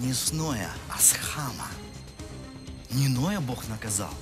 [0.00, 1.68] не с Ноя, а с Хама.
[2.90, 4.12] Не Ноя Бог наказал,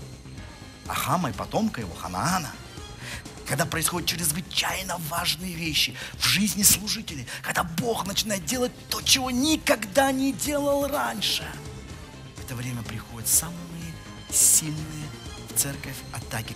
[0.86, 2.50] а Хама и потомка его, Ханаана.
[3.46, 10.12] Когда происходят чрезвычайно важные вещи в жизни служителей, когда Бог начинает делать то, чего никогда
[10.12, 11.48] не делал раньше,
[12.37, 13.95] в это время приходят самые
[14.30, 15.09] сильные
[15.48, 16.54] в церковь атаки.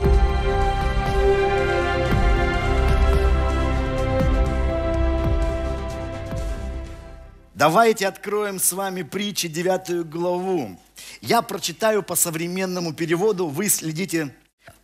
[7.62, 10.76] Давайте откроем с вами притчи 9 главу.
[11.20, 14.34] Я прочитаю по современному переводу, вы следите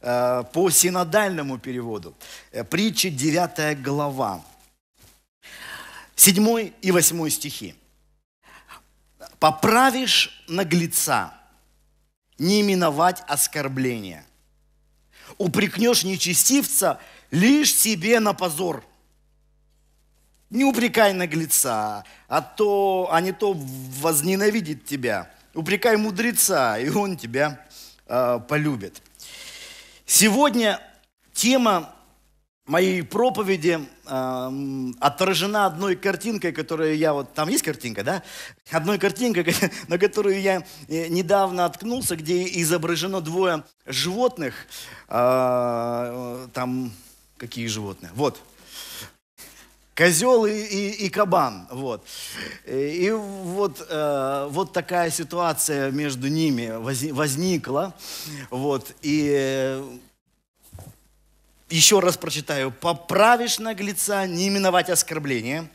[0.00, 2.14] э, по синодальному переводу.
[2.52, 4.44] Э, притчи 9 глава.
[6.14, 7.74] 7 и 8 стихи.
[9.40, 11.34] «Поправишь наглеца,
[12.38, 14.24] не миновать оскорбления.
[15.36, 17.00] Упрекнешь нечестивца
[17.32, 18.84] лишь себе на позор.
[20.50, 25.30] Не упрекай наглеца, а, то, а не то возненавидит тебя.
[25.54, 27.66] Упрекай мудреца, и он тебя
[28.06, 29.02] э, полюбит.
[30.06, 30.80] Сегодня
[31.34, 31.94] тема
[32.68, 37.34] моей проповеди э, отражена одной картинкой, которую я вот...
[37.34, 38.22] Там есть картинка, да?
[38.70, 39.54] Одной картинкой,
[39.88, 44.54] на которую я э, недавно откнулся, где изображено двое животных.
[45.08, 46.92] Э, там
[47.36, 48.12] какие животные?
[48.14, 48.40] Вот,
[49.98, 51.66] козел и, и, и кабан.
[51.72, 52.06] Вот.
[52.66, 56.70] И вот, э, вот такая ситуация между ними
[57.10, 57.92] возникла.
[58.50, 58.94] Вот.
[59.02, 59.98] И э,
[61.68, 62.70] еще раз прочитаю.
[62.70, 65.68] «Поправишь наглеца, не миновать оскорбления,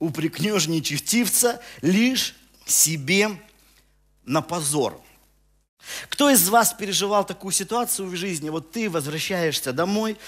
[0.00, 2.34] упрекнешь нечестивца лишь
[2.66, 3.30] себе
[4.24, 5.00] на позор».
[6.08, 8.50] Кто из вас переживал такую ситуацию в жизни?
[8.50, 10.18] Вот ты возвращаешься домой,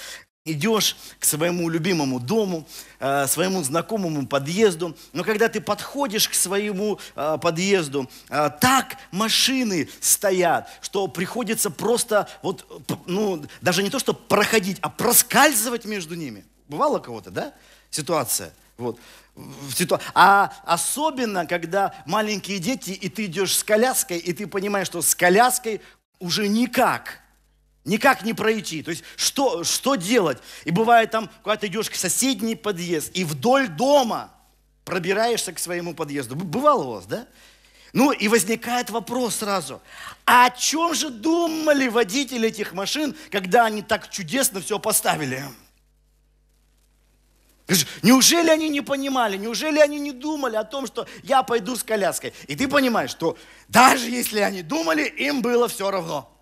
[0.46, 2.66] идешь к своему любимому дому,
[2.98, 9.88] э, своему знакомому подъезду, но когда ты подходишь к своему э, подъезду, э, так машины
[10.00, 12.64] стоят, что приходится просто вот,
[13.04, 16.44] ну, даже не то, что проходить, а проскальзывать между ними.
[16.68, 17.52] Бывало кого-то, да,
[17.90, 18.54] ситуация?
[18.78, 18.98] Вот.
[20.14, 25.14] А особенно, когда маленькие дети, и ты идешь с коляской, и ты понимаешь, что с
[25.14, 25.82] коляской
[26.18, 27.20] уже никак–
[27.84, 28.82] Никак не пройти.
[28.82, 30.38] То есть что, что делать?
[30.64, 34.32] И бывает там, когда ты идешь к соседний подъезд, и вдоль дома
[34.84, 36.36] пробираешься к своему подъезду.
[36.36, 37.26] Бывало у вас, да?
[37.92, 39.82] Ну и возникает вопрос сразу,
[40.24, 45.44] а о чем же думали водители этих машин, когда они так чудесно все поставили?
[48.02, 52.32] Неужели они не понимали, неужели они не думали о том, что я пойду с коляской?
[52.46, 53.36] И ты понимаешь, что
[53.68, 56.32] даже если они думали, им было все равно.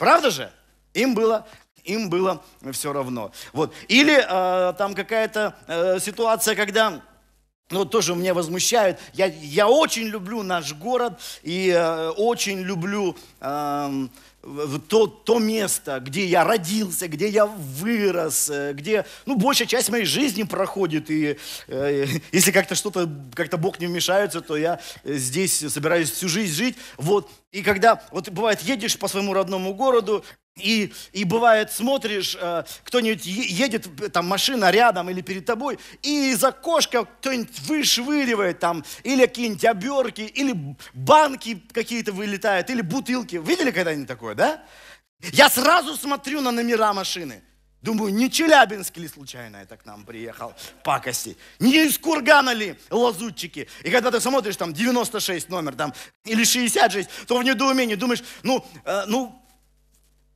[0.00, 0.50] Правда же?
[0.94, 1.46] Им было
[1.84, 3.32] им было все равно.
[3.52, 3.74] Вот.
[3.88, 7.00] Или э, там какая-то э, ситуация, когда
[7.70, 8.98] ну, тоже меня возмущает.
[9.12, 14.06] Я, я очень люблю наш город и э, очень люблю э,
[14.88, 20.04] то, то место, где я родился, где я вырос, э, где, ну, большая часть моей
[20.04, 21.36] жизни проходит, и
[21.68, 26.76] э, если как-то что-то, как-то Бог не вмешается, то я здесь собираюсь всю жизнь жить,
[26.96, 30.24] вот, и когда, вот бывает, едешь по своему родному городу,
[30.56, 36.42] и, и бывает, смотришь, э, кто-нибудь едет, там машина рядом или перед тобой, и из
[36.44, 40.54] окошка кто-нибудь вышвыривает там, или какие-нибудь оберки, или
[40.92, 43.36] банки какие-то вылетают, или бутылки.
[43.36, 44.62] Видели когда-нибудь такое, да?
[45.32, 47.42] Я сразу смотрю на номера машины.
[47.82, 51.38] Думаю, не Челябинск ли случайно это к нам приехал, пакости.
[51.60, 53.68] Не из Кургана ли лазутчики.
[53.82, 55.94] И когда ты смотришь там 96 номер там,
[56.26, 59.40] или 66, то в недоумении думаешь, ну, э, ну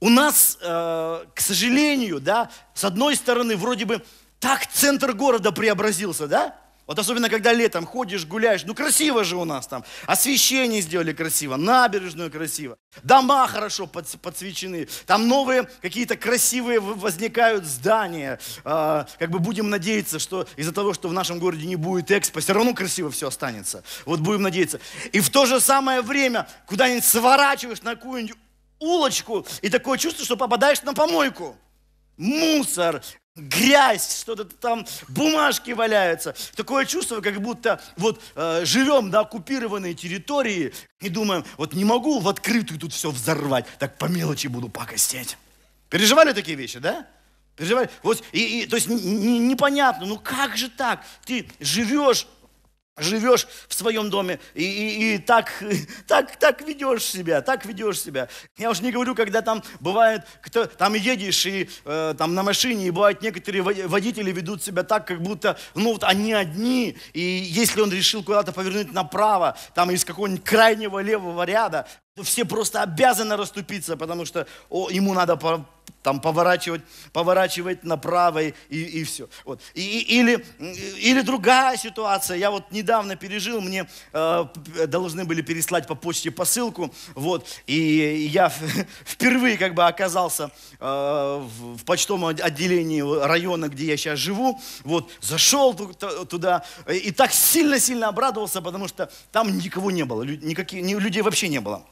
[0.04, 4.04] у нас, э, к сожалению, да, с одной стороны, вроде бы
[4.38, 6.54] так центр города преобразился, да?
[6.86, 9.82] Вот особенно, когда летом ходишь, гуляешь, ну красиво же у нас там.
[10.04, 18.38] Освещение сделали красиво, набережную красиво, дома хорошо подсвечены, там новые какие-то красивые возникают здания.
[18.66, 22.40] Э, как бы будем надеяться, что из-за того, что в нашем городе не будет экспо,
[22.40, 23.82] все равно красиво все останется.
[24.04, 24.80] Вот будем надеяться.
[25.12, 28.43] И в то же самое время куда-нибудь сворачиваешь на какую-нибудь
[28.84, 31.56] улочку, и такое чувство, что попадаешь на помойку.
[32.16, 33.02] Мусор,
[33.34, 36.34] грязь, что-то там, бумажки валяются.
[36.54, 42.20] Такое чувство, как будто вот э, живем на оккупированной территории и думаем, вот не могу
[42.20, 45.36] в открытую тут все взорвать, так по мелочи буду пакостеть.
[45.88, 47.06] Переживали такие вещи, да?
[47.56, 47.90] Переживали?
[48.02, 51.04] Вот, и, и, то есть не, не, непонятно, ну как же так?
[51.24, 52.26] Ты живешь
[52.96, 55.52] живешь в своем доме и, и, и так,
[56.06, 58.28] так, так ведешь себя, так ведешь себя.
[58.56, 62.86] Я уж не говорю, когда там бывает, кто, там едешь и э, там на машине,
[62.86, 67.80] и бывают некоторые водители ведут себя так, как будто, ну вот они одни, и если
[67.80, 71.88] он решил куда-то повернуть направо, там из какого-нибудь крайнего левого ряда,
[72.22, 75.66] все просто обязаны расступиться, потому что о, ему надо по,
[76.00, 76.82] там поворачивать,
[77.12, 79.28] поворачивать направо и, и все.
[79.44, 79.60] Вот.
[79.74, 80.46] И, или,
[81.00, 82.36] или другая ситуация.
[82.36, 84.44] Я вот недавно пережил, мне э,
[84.86, 88.48] должны были переслать по почте посылку, вот, и я
[89.04, 95.10] впервые как бы оказался э, в, в почтовом отделении района, где я сейчас живу, вот,
[95.20, 101.48] зашел туда и так сильно-сильно обрадовался, потому что там никого не было, никаких, людей вообще
[101.48, 101.84] не было.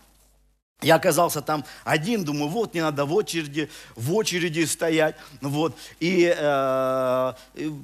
[0.83, 6.35] Я оказался там один, думаю, вот, не надо в очереди, в очереди стоять, вот, и
[6.37, 7.33] э,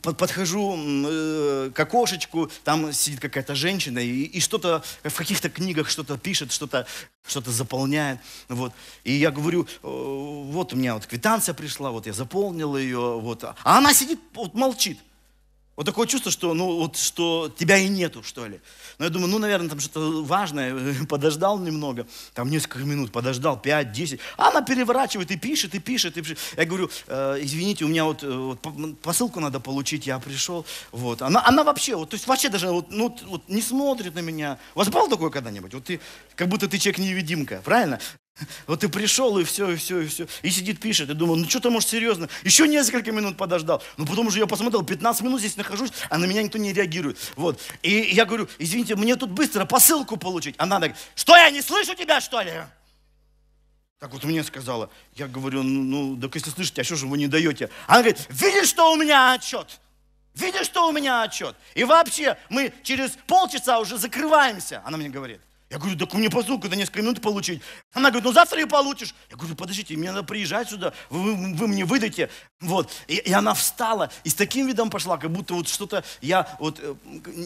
[0.03, 6.19] подхожу э, к окошечку, там сидит какая-то женщина, и, и что-то в каких-то книгах что-то
[6.19, 6.87] пишет, что-то
[7.27, 8.19] что заполняет,
[8.49, 8.73] вот,
[9.05, 13.45] и я говорю, э, вот у меня вот квитанция пришла, вот я заполнил ее, вот,
[13.45, 14.99] а она сидит, вот молчит,
[15.79, 18.61] вот такое чувство, что, ну, вот, что тебя и нету, что ли.
[18.99, 20.75] Но я думаю, ну, наверное, там что-то важное.
[21.09, 22.05] Подождал немного,
[22.35, 24.19] там несколько минут, подождал, 5, 10.
[24.39, 26.37] А она переворачивает и пишет, и пишет, и пишет.
[26.57, 28.59] Я говорю, э, извините, у меня вот, э, вот
[29.03, 30.67] посылку надо получить, я пришел.
[30.91, 31.23] Вот.
[31.23, 34.59] Она, она вообще, вот, то есть вообще даже вот, ну, вот не смотрит на меня.
[34.75, 35.75] У вас было такое когда-нибудь?
[35.75, 36.01] Вот ты,
[36.35, 38.01] как будто ты человек-невидимка, правильно?
[38.67, 40.27] Вот ты пришел, и все, и все, и все.
[40.43, 41.11] И сидит, пишет.
[41.11, 42.29] И думаю, ну что ты, может, серьезно?
[42.45, 43.83] Еще несколько минут подождал.
[43.97, 47.19] Ну, потом уже я посмотрел, 15 минут здесь нахожусь, а на меня никто не реагирует.
[47.37, 47.61] Вот.
[47.83, 50.55] И я говорю, извините, мне тут быстро посылку получить.
[50.59, 52.53] Она так, что я не слышу тебя, что ли?
[53.99, 54.91] Так вот мне сказала.
[55.15, 55.83] Я говорю, ну,
[56.15, 57.69] ну так если слышите, а что же вы не даете?
[57.87, 59.81] Она говорит, видишь, что у меня отчет?
[60.35, 61.57] Видишь, что у меня отчет?
[61.75, 65.41] И вообще, мы через полчаса уже закрываемся, она мне говорит.
[65.71, 67.61] Я говорю, так мне посылку до несколько минут получить.
[67.93, 69.15] Она говорит, ну завтра ее получишь.
[69.31, 72.31] Я говорю, подождите, мне надо приезжать сюда, вы, вы, вы мне выдайте.
[72.61, 72.91] Вот.
[73.07, 76.81] И, и она встала и с таким видом пошла, как будто вот что-то я вот
[76.81, 76.95] э,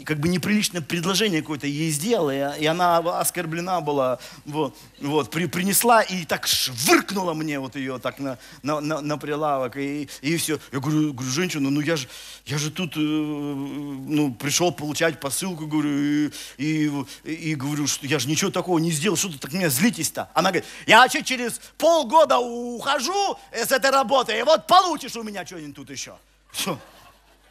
[0.04, 4.20] как бы неприличное предложение какое-то ей сделал, и, и она оскорблена была.
[4.44, 9.18] Вот, вот при, принесла и так швыркнула мне вот ее так на, на, на, на
[9.18, 9.76] прилавок.
[9.76, 10.60] И, и все.
[10.70, 12.06] Я говорю, говорю, женщина, ну я же,
[12.46, 16.90] я же тут э, ну, пришел получать посылку, говорю, и, и,
[17.24, 20.30] и говорю, что я же ничего такого не сделал, что ты так меня злитесь-то?
[20.34, 25.44] Она говорит, я вообще через полгода ухожу с этой работы, и вот получишь у меня
[25.46, 26.16] что-нибудь тут еще.
[26.52, 26.78] Что?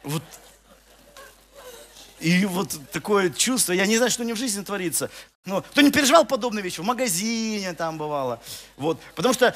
[0.04, 0.22] Вот.
[2.20, 5.10] И вот такое чувство, я не знаю, что не в жизни творится.
[5.44, 6.78] Ну, кто не переживал подобные вещи?
[6.78, 8.40] В магазине там бывало.
[8.76, 9.00] Вот.
[9.16, 9.54] Потому что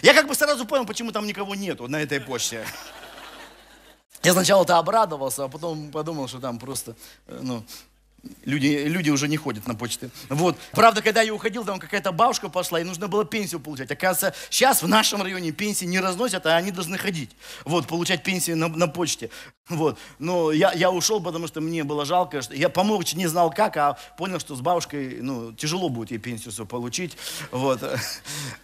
[0.00, 2.66] я как бы сразу понял, почему там никого нету на этой почте.
[4.22, 7.62] Я сначала-то обрадовался, а потом подумал, что там просто, э, ну,
[8.44, 10.10] Люди, люди уже не ходят на почты.
[10.28, 10.56] Вот.
[10.72, 13.90] Правда, когда я уходил, там какая-то бабушка пошла, и нужно было пенсию получать.
[13.90, 17.30] Оказывается, сейчас в нашем районе пенсии не разносят, а они должны ходить.
[17.64, 19.30] Вот, получать пенсию на, на почте.
[19.68, 19.98] Вот.
[20.20, 22.40] Но я, я ушел, потому что мне было жалко.
[22.40, 26.18] Что я помог, не знал как, а понял, что с бабушкой ну, тяжело будет ей
[26.18, 27.16] пенсию свою получить.
[27.50, 27.80] Вот.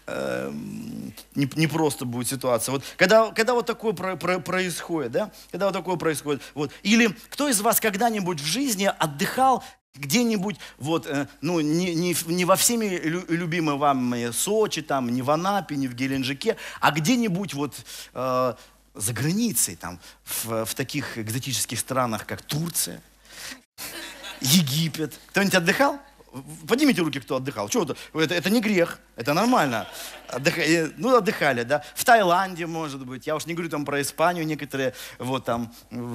[0.06, 2.72] Эм, не, не просто будет ситуация.
[2.72, 2.84] Вот.
[2.96, 5.32] Когда, когда вот такое про, про, происходит, да?
[5.50, 6.40] Когда вот такое происходит.
[6.54, 6.70] Вот.
[6.84, 12.44] Или кто из вас когда-нибудь в жизни отдыхал где-нибудь, вот, э, ну, не, не, не
[12.44, 12.86] во всеми
[13.28, 17.74] любимые вам Сочи, там, не в Анапе, не в Геленджике, а где-нибудь вот
[18.14, 18.54] э,
[18.94, 23.00] за границей, там, в, в таких экзотических странах, как Турция,
[24.40, 25.18] Египет.
[25.28, 25.98] Кто-нибудь отдыхал?
[26.66, 27.68] Поднимите руки, кто отдыхал.
[27.68, 27.84] Чего
[28.14, 28.34] это?
[28.34, 29.86] Это, не грех, это нормально.
[30.28, 30.58] Отдых...
[30.58, 31.84] Э, ну, отдыхали, да.
[31.94, 33.26] В Таиланде, может быть.
[33.26, 34.46] Я уж не говорю там про Испанию.
[34.46, 35.74] Некоторые вот там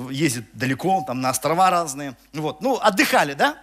[0.09, 2.17] ездят далеко, там на острова разные.
[2.33, 2.61] Вот.
[2.61, 3.57] Ну, отдыхали, да?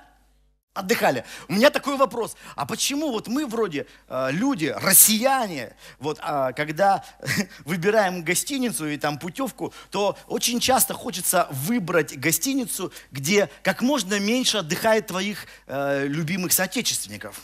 [0.74, 1.24] Отдыхали.
[1.48, 2.36] У меня такой вопрос.
[2.56, 7.04] А почему вот мы вроде э, люди, россияне, вот э, когда
[7.64, 14.58] выбираем гостиницу и там путевку, то очень часто хочется выбрать гостиницу, где как можно меньше
[14.58, 17.40] отдыхает твоих э, любимых соотечественников.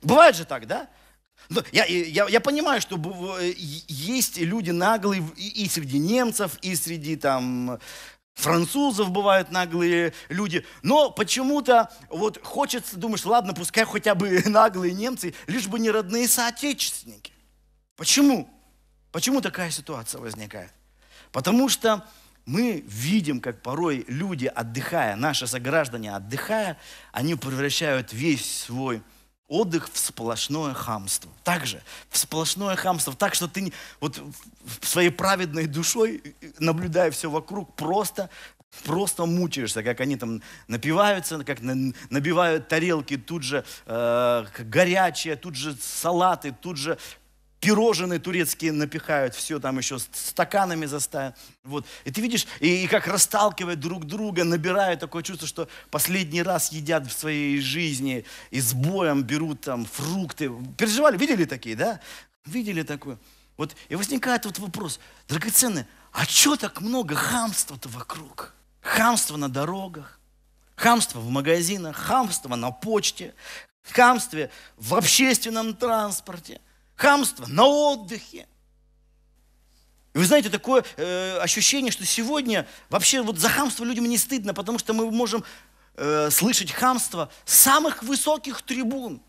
[0.00, 0.88] Бывает же так, да?
[1.50, 2.98] Ну, я, я, я понимаю, что
[3.40, 7.78] есть люди наглые и среди немцев, и среди там
[8.34, 15.34] французов бывают наглые люди, но почему-то вот хочется, думаешь, ладно, пускай хотя бы наглые немцы,
[15.46, 17.32] лишь бы не родные соотечественники.
[17.96, 18.50] Почему?
[19.12, 20.72] Почему такая ситуация возникает?
[21.30, 22.04] Потому что
[22.46, 26.78] мы видим, как порой люди, отдыхая, наши сограждане, отдыхая,
[27.12, 29.02] они превращают весь свой
[29.54, 31.30] отдых в сплошное хамство.
[31.44, 33.14] Также в сплошное хамство.
[33.14, 34.20] Так что ты вот
[34.82, 36.22] своей праведной душой,
[36.58, 38.30] наблюдая все вокруг, просто
[38.82, 45.76] просто мучаешься, как они там напиваются, как набивают тарелки, тут же э, горячие, тут же
[45.80, 46.98] салаты, тут же
[47.64, 51.34] пирожные турецкие напихают, все там еще стаканами заставят.
[51.62, 51.86] Вот.
[52.04, 56.72] И ты видишь, и, и как расталкивают друг друга, набирают такое чувство, что последний раз
[56.72, 60.52] едят в своей жизни и с боем берут там фрукты.
[60.76, 62.00] Переживали, видели такие, да?
[62.44, 63.16] Видели такое?
[63.56, 68.52] Вот, и возникает вот вопрос, драгоценный, а что так много хамства-то вокруг?
[68.82, 70.20] Хамство на дорогах,
[70.76, 73.32] хамство в магазинах, хамство на почте,
[73.90, 76.60] хамство в общественном транспорте–
[76.96, 78.46] хамство на отдыхе.
[80.14, 84.54] И вы знаете, такое э, ощущение, что сегодня вообще вот за хамство людям не стыдно,
[84.54, 85.44] потому что мы можем
[85.96, 89.20] э, слышать хамство с самых высоких трибун,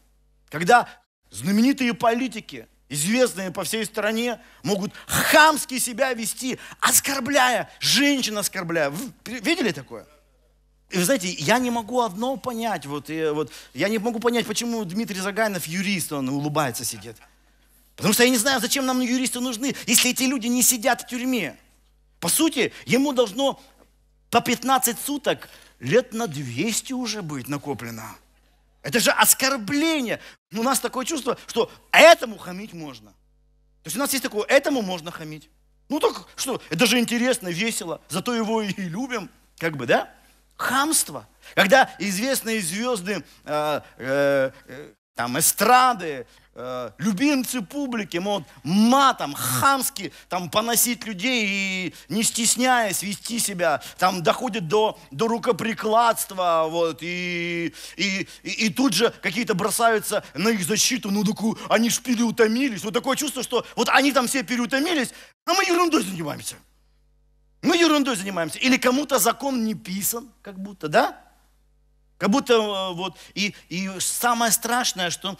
[0.50, 0.88] когда
[1.32, 8.92] знаменитые политики, известные по всей стране, могут хамски себя вести, оскорбляя, женщин оскорбляя.
[8.92, 10.06] Вы видели такое?
[10.92, 14.46] И вы знаете, я не могу одно понять, вот, и, вот, я не могу понять,
[14.46, 17.18] почему Дмитрий Заганов юрист, он улыбается, сидит.
[17.96, 21.08] Потому что я не знаю, зачем нам юристы нужны, если эти люди не сидят в
[21.08, 21.58] тюрьме.
[22.20, 23.62] По сути, ему должно
[24.30, 25.50] по 15 суток
[25.80, 28.16] лет на 200 уже быть накоплено.
[28.82, 30.20] Это же оскорбление.
[30.54, 33.12] У нас такое чувство, что этому хамить можно.
[33.84, 35.50] То есть у нас есть такое, этому можно хамить.
[35.90, 40.12] Ну так что, это же интересно, весело, зато его и любим, как бы, да?
[40.58, 41.28] Хамство.
[41.54, 46.26] Когда известные звезды, э, э, э, там, эстрады,
[46.58, 54.24] Э, любимцы публики могут матом, хамски там поносить людей и не стесняясь вести себя, там
[54.24, 60.64] доходит до, до рукоприкладства, вот, и, и, и, и тут же какие-то бросаются на их
[60.64, 65.10] защиту, ну такую, они ж переутомились, вот такое чувство, что вот они там все переутомились,
[65.46, 66.56] а мы ерундой занимаемся.
[67.64, 68.60] Мы ерундой занимаемся.
[68.60, 71.22] Или кому-то закон не писан, как будто, да?
[72.18, 75.38] Как будто э, вот, и, и самое страшное, что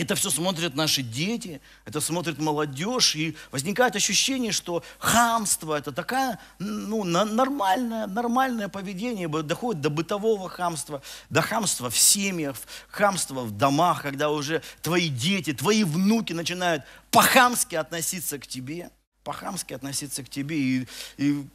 [0.00, 6.38] это все смотрят наши дети, это смотрит молодежь, и возникает ощущение, что хамство– это такая
[6.58, 12.56] ну, нормальное, нормальное поведение, доходит до бытового хамства, до хамства в семьях,
[12.90, 18.90] хамства в домах, когда уже твои дети, твои внуки начинают по-хамски относиться к тебе,
[19.22, 20.58] по-хамски относиться к тебе.
[20.58, 20.88] И,
[21.18, 21.46] и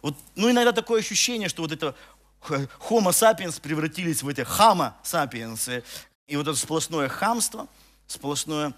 [0.00, 1.94] вот, ну, иногда такое ощущение, что вот это
[2.48, 5.82] Homo sapiens превратились в эти Homo sapiens,
[6.26, 7.68] и вот это сплошное хамство,
[8.06, 8.74] сплошное.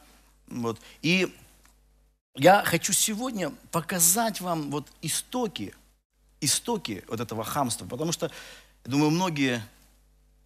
[0.49, 0.81] Вот.
[1.03, 1.35] И
[2.35, 5.75] я хочу сегодня показать вам вот истоки,
[6.41, 8.31] истоки вот этого хамства, потому что,
[8.85, 9.63] я думаю, многие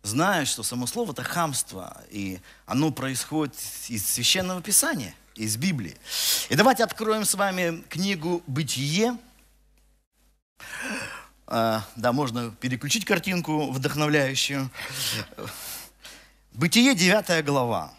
[0.03, 3.55] знают, что само слово это хамство, и оно происходит
[3.89, 5.97] из Священного Писания, из Библии.
[6.49, 9.19] И давайте откроем с вами книгу «Бытие».
[11.47, 14.71] А, да, можно переключить картинку вдохновляющую.
[16.53, 17.95] Бытие 9 глава.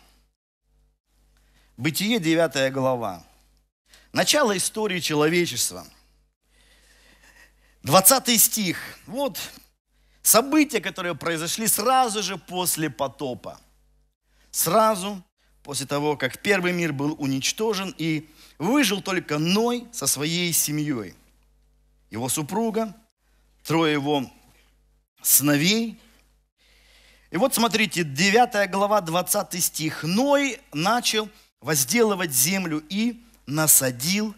[1.78, 3.26] Бытие 9 глава.
[4.12, 5.88] Начало истории человечества.
[7.84, 8.78] 20 стих.
[9.08, 9.40] Вот
[10.22, 13.60] события, которые произошли сразу же после потопа.
[14.52, 15.24] Сразу
[15.64, 18.30] после того, как первый мир был уничтожен, и
[18.60, 21.16] выжил только Ной со своей семьей.
[22.10, 22.94] Его супруга,
[23.64, 24.30] трое его
[25.22, 25.98] сыновей–
[27.32, 30.04] и вот смотрите, 9 глава, 20 стих.
[30.04, 31.30] Ной начал
[31.62, 34.36] возделывать землю и насадил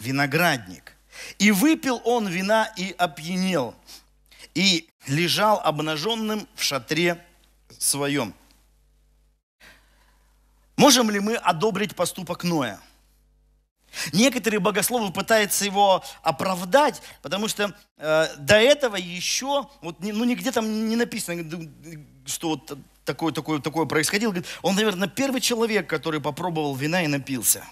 [0.00, 0.96] виноградник.
[1.38, 3.76] И выпил он вина и опьянел,
[4.54, 7.24] и лежал обнаженным в шатре
[7.78, 8.34] своем.
[10.76, 12.80] Можем ли мы одобрить поступок Ноя?
[14.12, 20.88] Некоторые богословы пытаются его оправдать, потому что э, до этого еще, вот, ну нигде там
[20.88, 21.44] не написано,
[22.26, 24.34] что вот такое, такое, такое происходило.
[24.62, 27.64] Он, наверное, первый человек, который попробовал вина и напился.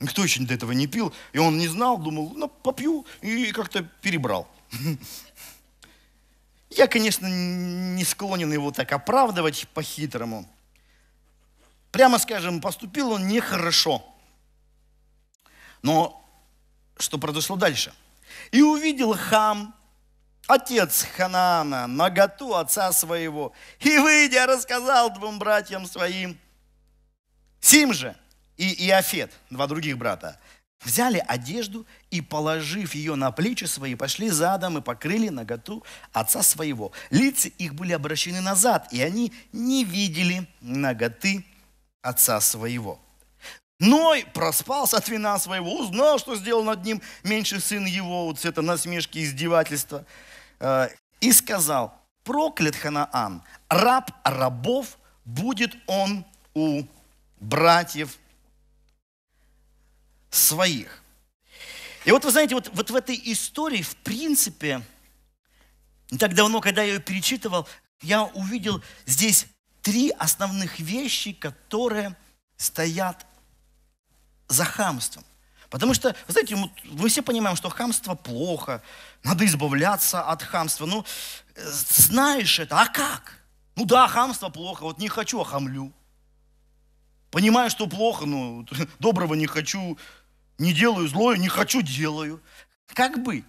[0.00, 3.82] Никто еще до этого не пил, и он не знал, думал, ну попью, и как-то
[4.02, 4.48] перебрал.
[6.70, 10.46] Я, конечно, не склонен его так оправдывать по-хитрому.
[11.90, 14.04] Прямо скажем, поступил он нехорошо.
[15.82, 16.24] Но
[16.98, 17.92] что произошло дальше?
[18.50, 19.74] И увидел хам,
[20.46, 26.38] отец Ханаана, наготу отца своего, и, выйдя, рассказал двум братьям своим.
[27.60, 28.16] Сим же
[28.56, 30.38] и Иофет, два других брата,
[30.80, 36.92] взяли одежду и, положив ее на плечи свои, пошли задом и покрыли наготу отца своего.
[37.10, 41.44] Лица их были обращены назад, и они не видели наготы
[42.02, 43.00] отца своего.
[43.78, 48.62] Ной проспался от вина своего, узнал, что сделал над ним меньший сын его, вот это
[48.62, 50.06] насмешки, издевательства.
[50.60, 50.88] э,
[51.20, 56.84] и сказал, проклят Ханаан, раб рабов будет он у
[57.40, 58.16] братьев
[60.30, 61.02] своих.
[62.04, 64.82] И вот вы знаете, вот, вот в этой истории, в принципе,
[66.10, 67.68] не так давно, когда я ее перечитывал,
[68.00, 69.46] я увидел здесь
[69.82, 72.16] три основных вещи, которые
[72.56, 73.26] стоят
[74.48, 75.24] за хамством.
[75.70, 78.82] Потому что, вы знаете, мы все понимаем, что хамство плохо,
[79.24, 80.86] надо избавляться от хамства.
[80.86, 81.04] Ну,
[81.56, 83.40] знаешь это, а как?
[83.74, 85.92] Ну да, хамство плохо, вот не хочу, а хамлю.
[87.30, 88.64] Понимаю, что плохо, но
[88.98, 89.98] доброго не хочу,
[90.58, 92.42] не делаю злое, не хочу, делаю.
[92.94, 93.44] Как бы?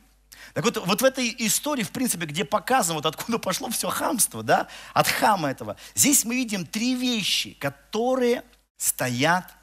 [0.53, 4.43] Так вот, вот в этой истории, в принципе, где показано, вот откуда пошло все хамство,
[4.43, 8.43] да, от хама этого, здесь мы видим три вещи, которые
[8.77, 9.56] стоят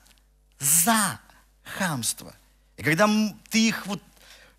[0.65, 1.21] за
[1.63, 2.35] хамство.
[2.77, 3.09] И когда
[3.51, 4.03] ты их вот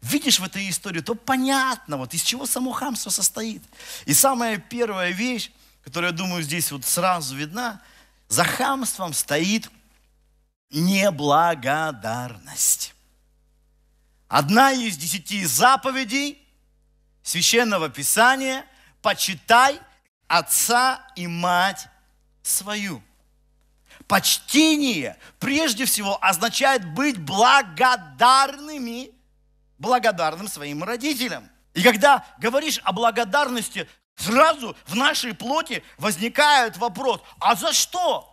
[0.01, 3.63] видишь в этой истории, то понятно, вот из чего само хамство состоит.
[4.05, 5.51] И самая первая вещь,
[5.83, 7.81] которая, я думаю, здесь вот сразу видна,
[8.27, 9.69] за хамством стоит
[10.71, 12.93] неблагодарность.
[14.27, 16.41] Одна из десяти заповедей
[17.23, 18.65] Священного Писания–
[19.05, 19.79] почитай
[20.27, 21.87] отца и мать
[22.41, 23.03] свою.
[24.07, 29.11] Почтение прежде всего означает быть благодарными,
[29.79, 31.49] благодарным своим родителям.
[31.73, 38.31] И когда говоришь о благодарности, сразу в нашей плоти возникает вопрос, а за что?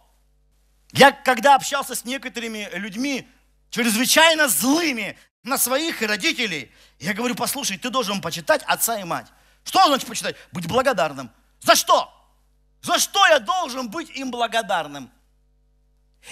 [0.93, 3.27] Я когда общался с некоторыми людьми,
[3.71, 9.27] чрезвычайно злыми на своих родителей, я говорю, послушай, ты должен почитать отца и мать.
[9.65, 10.37] Что значит почитать?
[10.53, 11.31] Быть благодарным.
[11.61, 12.13] За что?
[12.83, 15.11] За что я должен быть им благодарным?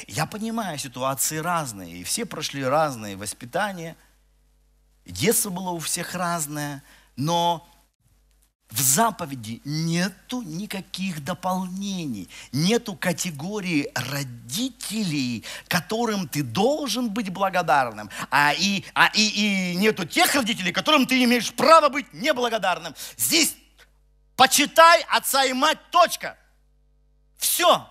[0.07, 3.97] Я понимаю, ситуации разные, и все прошли разные воспитания,
[5.05, 6.83] детство было у всех разное,
[7.17, 7.67] но
[8.71, 18.85] в заповеди нету никаких дополнений, нету категории родителей, которым ты должен быть благодарным, а и,
[18.95, 22.95] а и, и нету тех родителей, которым ты имеешь право быть неблагодарным.
[23.17, 23.57] Здесь
[24.37, 26.39] почитай отца и мать, точка.
[27.39, 27.91] Все.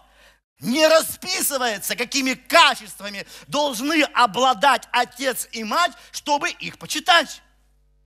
[0.60, 7.42] Не расписывается, какими качествами должны обладать отец и мать, чтобы их почитать.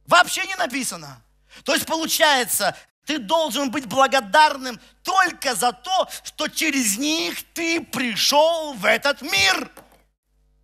[0.06, 1.22] Вообще не написано.
[1.64, 8.74] То есть получается, ты должен быть благодарным только за то, что через них ты пришел
[8.74, 9.72] в этот мир.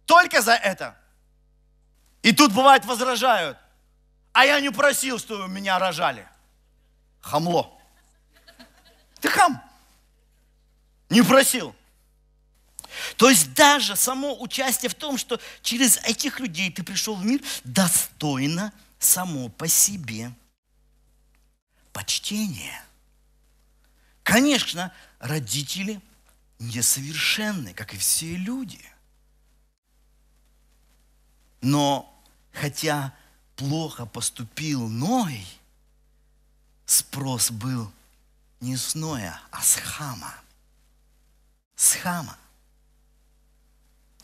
[0.06, 0.96] Только за это.
[2.22, 3.58] И тут бывает возражают.
[4.32, 6.28] А я не просил, чтобы меня рожали.
[7.22, 7.80] Хамло.
[9.22, 9.62] Ты хам.
[11.10, 11.76] Не просил.
[13.18, 17.42] То есть даже само участие в том, что через этих людей ты пришел в мир,
[17.64, 20.34] достойно само по себе
[21.94, 22.82] почтение.
[24.24, 26.02] Конечно, родители
[26.60, 28.80] несовершенны, как и все люди.
[31.62, 33.14] Но хотя
[33.56, 35.46] плохо поступил Ной,
[36.86, 37.92] спрос был
[38.60, 40.34] не с Ноя, а с Хама.
[41.76, 42.38] С Хама.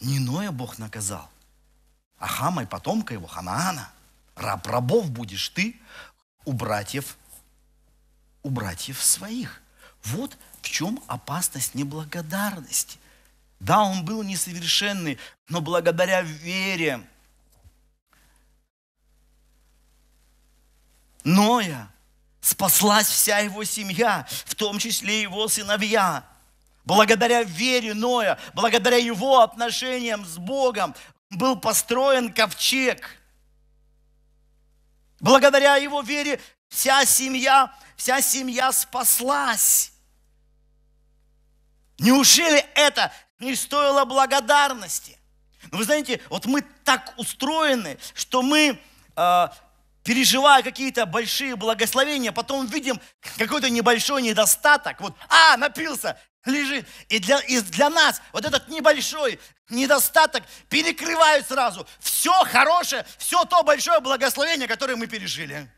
[0.05, 1.27] Не Ноя Бог наказал,
[2.19, 3.91] а Хама и потомка его, Ханаана.
[4.35, 5.79] Раб рабов будешь ты
[6.43, 7.17] у братьев
[8.43, 9.63] у братьев своих.
[10.03, 12.99] Вот в чем опасность неблагодарности.
[13.59, 15.17] Да, он был несовершенный,
[15.49, 17.01] но благодаря вере
[21.23, 21.89] Ноя
[22.41, 26.23] спаслась вся его семья, в том числе его сыновья.
[26.85, 30.95] Благодаря вере Ноя, благодаря его отношениям с Богом
[31.31, 33.09] был построен ковчег.
[35.19, 39.91] Благодаря его вере вся семья вся семья спаслась.
[41.97, 45.17] Неужели это не стоило благодарности?
[45.71, 48.79] Но вы знаете, вот мы так устроены, что мы,
[49.15, 49.47] э,
[50.03, 52.99] переживая какие-то большие благословения, потом видим
[53.37, 54.99] какой-то небольшой недостаток.
[55.01, 56.87] Вот, а, напился, лежит.
[57.09, 63.63] И для, и для нас вот этот небольшой недостаток перекрывает сразу все хорошее, все то
[63.63, 65.69] большое благословение, которое мы пережили.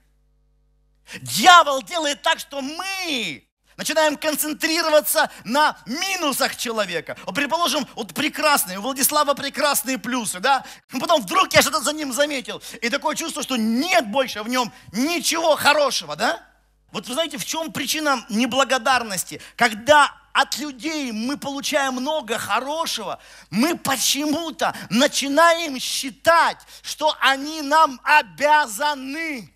[1.21, 7.15] Дьявол делает так, что мы начинаем концентрироваться на минусах человека.
[7.25, 10.65] Вот, предположим, вот прекрасный, у Владислава прекрасные плюсы, да?
[10.99, 12.61] Потом вдруг я что-то за ним заметил.
[12.81, 16.43] И такое чувство, что нет больше в нем ничего хорошего, да?
[16.91, 19.41] Вот вы знаете, в чем причина неблагодарности?
[19.55, 23.19] Когда от людей мы получаем много хорошего,
[23.49, 29.51] мы почему-то начинаем считать, что они нам обязаны.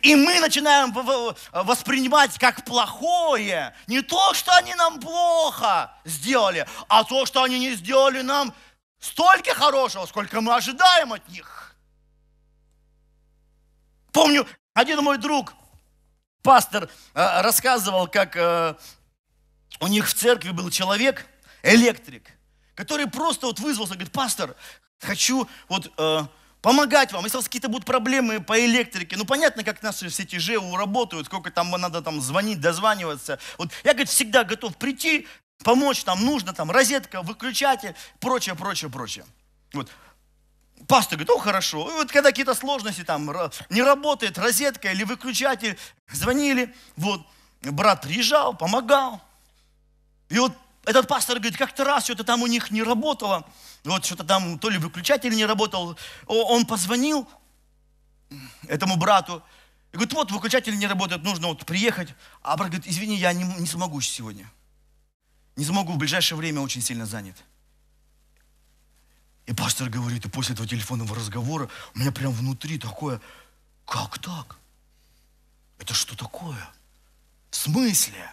[0.00, 0.92] И мы начинаем
[1.52, 7.74] воспринимать как плохое не то, что они нам плохо сделали, а то, что они не
[7.74, 8.54] сделали нам
[8.98, 11.76] столько хорошего, сколько мы ожидаем от них.
[14.10, 15.52] Помню, один мой друг,
[16.42, 18.74] пастор, э, рассказывал, как э,
[19.80, 21.26] у них в церкви был человек,
[21.62, 22.30] электрик,
[22.74, 24.56] который просто вот вызвался, говорит, пастор,
[25.00, 26.20] хочу вот э,
[26.62, 27.24] помогать вам.
[27.24, 30.76] Если у вас какие-то будут проблемы по электрике, ну понятно, как наши все эти ЖЭУ
[30.76, 33.38] работают, сколько там надо там звонить, дозваниваться.
[33.58, 35.26] Вот я, говорит, всегда готов прийти,
[35.64, 39.24] помочь, там нужно, там розетка, выключатель, прочее, прочее, прочее.
[39.72, 39.88] Вот.
[40.86, 41.90] Пастор говорит, о, хорошо.
[41.90, 43.30] И вот когда какие-то сложности, там
[43.68, 45.78] не работает розетка или выключатель,
[46.10, 47.26] звонили, вот,
[47.62, 49.20] брат приезжал, помогал.
[50.28, 50.52] И вот
[50.84, 53.46] этот пастор говорит, как-то раз что-то там у них не работало,
[53.84, 57.28] вот что-то там, то ли выключатель не работал, он позвонил
[58.66, 59.42] этому брату,
[59.92, 62.14] и говорит, вот выключатель не работает, нужно вот приехать.
[62.42, 64.50] А брат говорит, извини, я не, не смогу сегодня.
[65.56, 67.36] Не смогу, в ближайшее время очень сильно занят.
[69.50, 73.20] И пастор говорит, и после этого телефонного разговора у меня прям внутри такое,
[73.84, 74.56] как так?
[75.80, 76.70] Это что такое?
[77.50, 78.32] В смысле?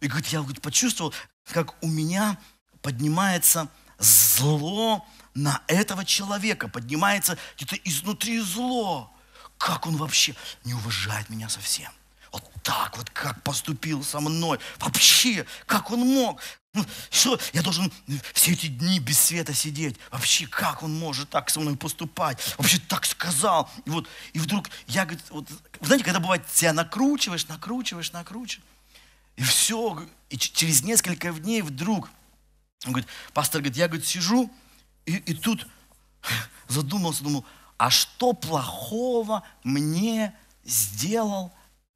[0.00, 1.14] И говорит, я говорит, почувствовал,
[1.50, 2.38] как у меня
[2.82, 9.10] поднимается зло на этого человека, поднимается где-то изнутри зло.
[9.56, 11.90] Как он вообще не уважает меня совсем.
[12.30, 14.58] Вот так вот, как поступил со мной.
[14.80, 16.42] Вообще, как он мог?
[16.76, 17.90] Ну, что, я должен
[18.34, 19.96] все эти дни без света сидеть?
[20.10, 22.38] Вообще, как он может так со мной поступать?
[22.58, 23.70] Вообще так сказал.
[23.86, 25.48] И вот, и вдруг я, вот,
[25.80, 28.62] знаете, когда бывает, себя накручиваешь, накручиваешь, накручиваешь.
[29.36, 32.10] И все, и через несколько дней вдруг,
[32.84, 34.52] он говорит, пастор говорит, я, говорит, сижу,
[35.06, 35.66] и, и тут
[36.68, 37.46] задумался, думал,
[37.78, 41.54] а что плохого мне сделал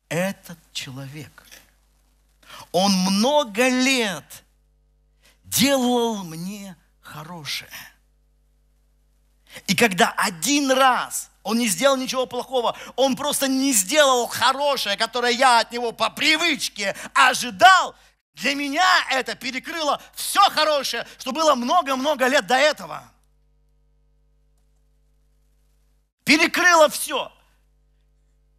[0.09, 1.47] этот человек?
[2.73, 4.43] Он много лет
[5.51, 7.71] делал мне хорошее.
[9.67, 15.33] И когда один раз он не сделал ничего плохого, он просто не сделал хорошее, которое
[15.33, 17.95] я от него по привычке ожидал,
[18.35, 23.11] для меня это перекрыло все хорошее, что было много-много лет до этого.
[26.25, 27.33] Перекрыло все.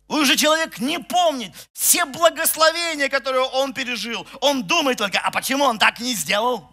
[0.09, 4.27] Уже человек не помнит все благословения, которые он пережил.
[4.41, 6.70] Он думает только, а почему он так не сделал?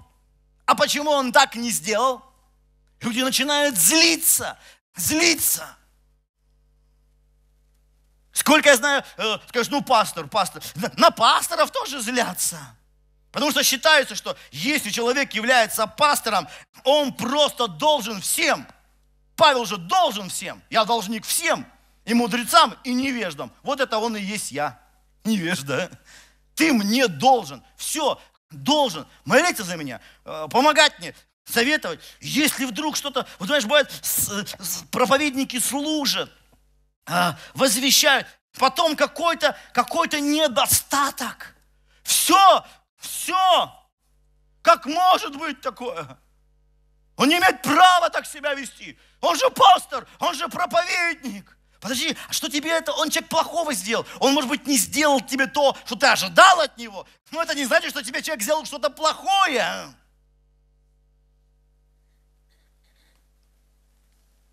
[0.69, 2.23] А почему он так не сделал?
[3.01, 4.59] Люди начинают злиться,
[4.95, 5.67] злиться.
[8.33, 10.63] Сколько я знаю, э, скажешь, ну пастор, пастор.
[10.99, 12.59] На пасторов тоже злятся.
[13.33, 16.47] Потому что считается, что если человек является пастором,
[16.85, 18.69] он просто должен всем.
[19.37, 20.63] Павел же должен всем.
[20.69, 21.67] Я должник всем.
[22.05, 23.51] И мудрецам, и невеждам.
[23.63, 24.79] Вот это он и есть я.
[25.25, 25.91] Невежда.
[26.55, 27.65] Ты мне должен.
[27.79, 29.07] Все, должен.
[29.25, 30.01] Молиться за меня.
[30.25, 31.15] Э, помогать мне.
[31.45, 32.01] Советовать.
[32.21, 33.91] Если вдруг что-то, вот знаешь, бывает,
[34.91, 36.31] проповедники служат,
[37.07, 38.27] а, возвещают.
[38.59, 41.55] Потом какой-то какой недостаток.
[42.03, 42.65] Все,
[42.99, 43.75] все.
[44.63, 46.19] Как может быть такое?
[47.17, 48.99] Он не имеет права так себя вести.
[49.21, 51.58] Он же пастор, он же проповедник.
[51.81, 52.93] Подожди, а что тебе это?
[52.93, 54.05] Он человек плохого сделал.
[54.19, 57.07] Он, может быть, не сделал тебе то, что ты ожидал от него.
[57.31, 59.95] Но это не значит, что тебе человек сделал что-то плохое.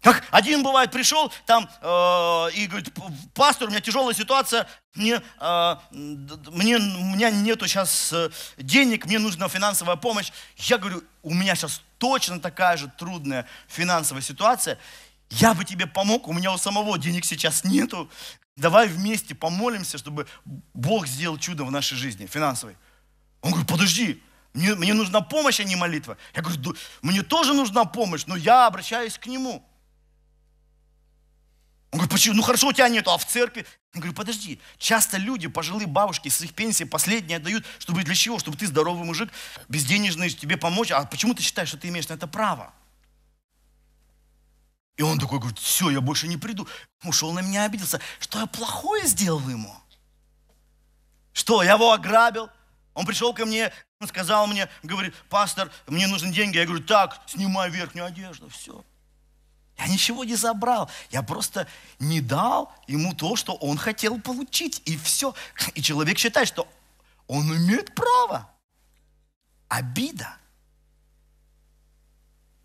[0.05, 1.88] Как один бывает пришел там э,
[2.53, 2.93] и говорит,
[3.33, 9.17] пастор, у меня тяжелая ситуация, мне, э, мне, у меня нету сейчас э, денег, мне
[9.17, 10.31] нужна финансовая помощь.
[10.57, 14.77] Я говорю, у меня сейчас точно такая же трудная финансовая ситуация.
[15.29, 18.09] Я бы тебе помог, у меня у самого денег сейчас нету.
[18.55, 20.27] Давай вместе помолимся, чтобы
[20.73, 22.77] Бог сделал чудо в нашей жизни финансовой.
[23.41, 26.17] Он говорит, подожди, мне, мне нужна помощь, а не молитва.
[26.33, 29.67] Я говорю, мне тоже нужна помощь, но я обращаюсь к Нему.
[31.91, 32.35] Он говорит, почему?
[32.35, 33.65] Ну хорошо, у тебя нету, а в церкви?
[33.93, 38.39] Я говорю, подожди, часто люди, пожилые бабушки, с их пенсии последние отдают, чтобы для чего?
[38.39, 39.29] Чтобы ты здоровый мужик,
[39.69, 40.91] безденежный, тебе помочь.
[40.91, 42.73] А почему ты считаешь, что ты имеешь на это право?
[44.97, 46.67] И он такой говорит, все, я больше не приду.
[47.03, 47.99] Ушел на меня, обиделся.
[48.19, 49.75] Что я плохое сделал ему?
[51.34, 52.49] Что, я его ограбил?
[52.93, 56.58] Он пришел ко мне, он сказал мне, говорит, пастор, мне нужны деньги.
[56.58, 58.84] Я говорю, так, снимай верхнюю одежду, все.
[59.77, 60.89] Я ничего не забрал.
[61.10, 61.67] Я просто
[61.99, 64.81] не дал ему то, что он хотел получить.
[64.86, 65.36] И все.
[65.73, 66.67] И человек считает, что
[67.27, 68.49] он имеет право.
[69.67, 70.38] Обида.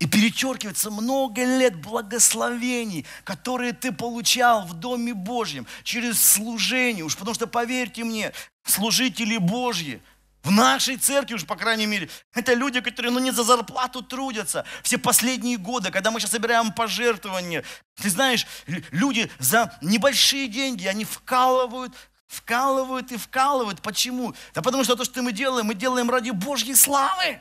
[0.01, 7.05] И перечеркивается много лет благословений, которые ты получал в Доме Божьем через служение.
[7.05, 8.33] Уж потому что, поверьте мне,
[8.65, 10.01] служители Божьи,
[10.41, 14.65] в нашей церкви уж, по крайней мере, это люди, которые ну, не за зарплату трудятся.
[14.81, 17.63] Все последние годы, когда мы сейчас собираем пожертвования,
[18.01, 18.47] ты знаешь,
[18.89, 21.93] люди за небольшие деньги, они вкалывают,
[22.25, 23.83] вкалывают и вкалывают.
[23.83, 24.33] Почему?
[24.55, 27.39] Да потому что то, что мы делаем, мы делаем ради Божьей славы.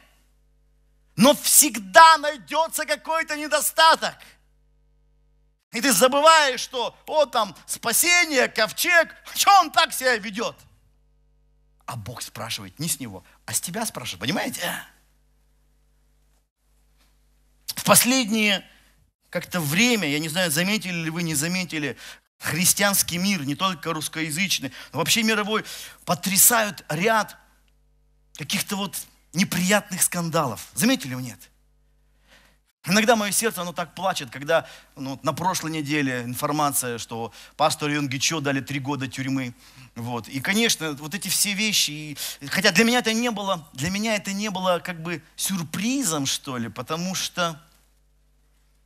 [1.17, 4.17] Но всегда найдется какой-то недостаток.
[5.73, 10.57] И ты забываешь, что, о, там, спасение, ковчег, что он так себя ведет?
[11.87, 14.73] А Бог спрашивает не с него, а с тебя спрашивает, понимаете?
[17.67, 18.69] В последнее
[19.29, 21.97] как-то время, я не знаю, заметили ли вы, не заметили,
[22.39, 25.65] христианский мир, не только русскоязычный, но вообще мировой,
[26.05, 27.37] потрясают ряд
[28.35, 28.97] каких-то вот
[29.33, 30.69] неприятных скандалов.
[30.75, 31.51] Заметили или нет?
[32.87, 34.67] Иногда мое сердце, оно так плачет, когда
[34.97, 39.55] ну, на прошлой неделе информация, что пастору Йонгичо дали три года тюрьмы.
[39.97, 40.29] Вот.
[40.29, 44.17] И, конечно, вот эти все вещи, и, хотя для меня это не было, для меня
[44.17, 47.61] это не было как бы сюрпризом, что ли, потому что,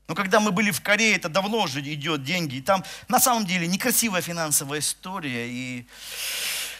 [0.08, 3.46] ну, когда мы были в Корее, это давно уже идет деньги, и там на самом
[3.46, 5.86] деле некрасивая финансовая история, и,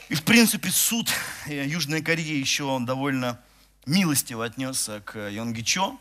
[0.09, 1.13] и в принципе суд
[1.47, 3.39] э, Южной Кореи еще он довольно
[3.87, 5.99] милостиво отнесся к Йонгичо,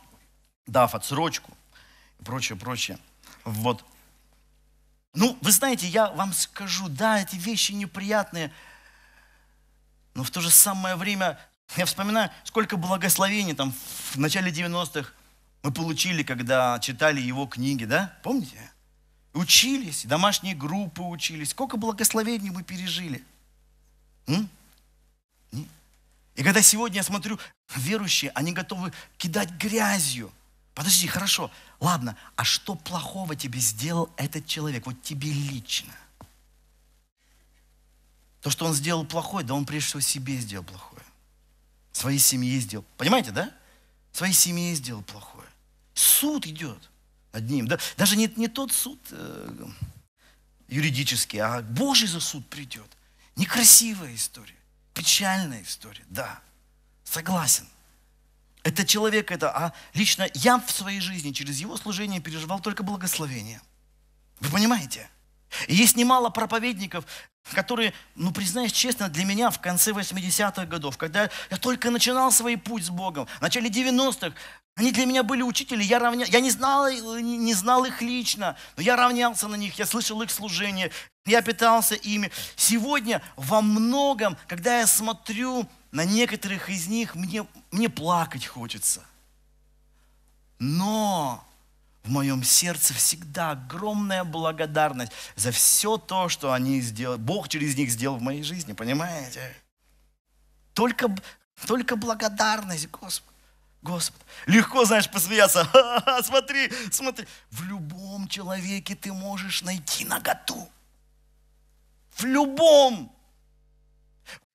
[0.67, 1.51] дав отсрочку
[2.19, 2.97] и прочее, прочее.
[3.43, 3.85] Вот.
[5.13, 8.51] Ну, вы знаете, я вам скажу, да, эти вещи неприятные,
[10.13, 11.39] но в то же самое время
[11.75, 13.73] я вспоминаю, сколько благословений там
[14.11, 15.11] в начале 90-х
[15.63, 18.17] мы получили, когда читали его книги, да?
[18.21, 18.57] Помните?
[19.33, 21.51] Учились, домашние группы учились.
[21.51, 23.23] Сколько благословений мы пережили.
[24.27, 24.49] М?
[26.35, 27.39] И когда сегодня я смотрю,
[27.75, 30.31] верующие, они готовы кидать грязью.
[30.73, 35.93] Подожди, хорошо, ладно, а что плохого тебе сделал этот человек, вот тебе лично?
[38.41, 41.03] То, что он сделал плохое, да он прежде всего себе сделал плохое.
[41.91, 42.85] Своей семье сделал.
[42.97, 43.51] Понимаете, да?
[44.11, 45.47] Своей семье сделал плохое.
[45.93, 46.89] Суд идет
[47.31, 47.67] над ним.
[47.67, 47.77] Да?
[47.95, 49.65] Даже не, не тот суд э,
[50.67, 52.89] юридический, а Божий за суд придет.
[53.35, 54.57] Некрасивая история.
[54.93, 56.39] Печальная история, да,
[57.03, 57.67] согласен.
[58.63, 63.61] Это человек, это, а лично я в своей жизни через его служение переживал только благословение.
[64.39, 65.09] Вы понимаете?
[65.67, 67.05] И есть немало проповедников,
[67.53, 72.57] которые, ну, признаюсь честно, для меня в конце 80-х годов, когда я только начинал свой
[72.57, 74.33] путь с Богом, в начале 90-х,
[74.75, 76.25] они для меня были учители, я, равня...
[76.25, 80.21] я не, знал, не, не знал их лично, но я равнялся на них, я слышал
[80.23, 80.91] их служение,
[81.25, 82.31] я питался ими.
[82.55, 89.03] Сегодня во многом, когда я смотрю на некоторых из них, мне, мне плакать хочется.
[90.57, 91.45] Но
[92.03, 97.91] в моем сердце всегда огромная благодарность за все то, что они сделали, Бог через них
[97.91, 99.55] сделал в моей жизни, понимаете?
[100.73, 101.15] Только,
[101.67, 103.32] только благодарность, Господь.
[103.83, 104.21] Господь.
[104.47, 105.65] Легко, знаешь, посмеяться.
[105.73, 107.27] Ха-ха, смотри, смотри.
[107.51, 110.69] В любом человеке ты можешь найти наготу.
[112.15, 113.13] В любом.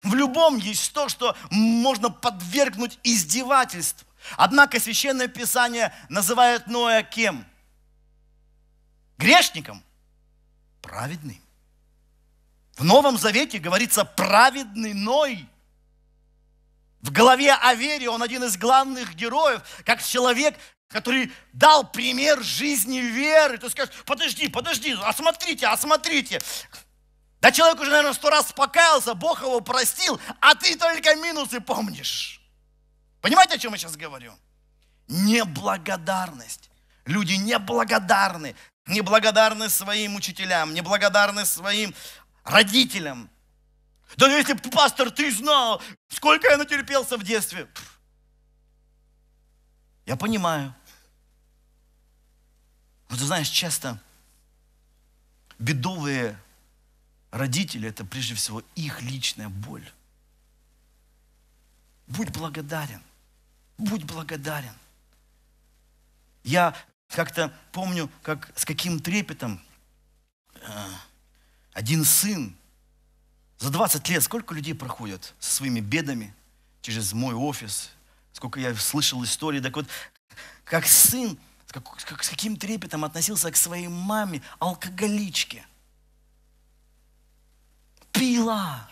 [0.03, 4.09] В любом есть то, что можно подвергнуть издевательству.
[4.37, 7.47] Однако Священное Писание называет Ноя кем?
[9.19, 9.83] Грешником?
[10.81, 11.41] Праведным.
[12.77, 15.47] В Новом Завете говорится праведный Ной.
[17.01, 20.59] В главе о вере он один из главных героев, как человек,
[20.89, 23.59] который дал пример жизни веры.
[23.59, 26.41] Ты скажешь, подожди, подожди, осмотрите, осмотрите.
[27.41, 32.41] Да человек уже, наверное, сто раз покаялся, Бог его простил, а ты только минусы помнишь.
[33.21, 34.33] Понимаете, о чем я сейчас говорю?
[35.07, 36.71] Неблагодарность.
[37.05, 38.57] Люди неблагодарны.
[38.87, 41.95] Неблагодарны своим учителям, неблагодарны своим
[42.43, 43.31] родителям.
[44.17, 47.69] Да если бы, пастор, ты знал, сколько я натерпелся в детстве.
[50.07, 50.75] Я понимаю.
[53.09, 54.01] Но ты знаешь, часто
[55.59, 56.39] бедовые
[57.31, 59.89] родители– это прежде всего их личная боль.
[62.07, 63.03] Будь благодарен.
[63.77, 64.75] Будь благодарен.
[66.43, 66.75] Я
[67.09, 69.63] как-то помню, как с каким трепетом
[70.55, 70.89] э,
[71.73, 72.57] один сын
[73.59, 76.35] за 20 лет сколько людей проходят со своими бедами
[76.81, 77.91] через мой офис,
[78.33, 79.87] сколько я слышал истории, так вот,
[80.65, 85.67] как сын, как, как, с каким трепетом относился к своей маме, алкоголичке.
[88.13, 88.89] Пила.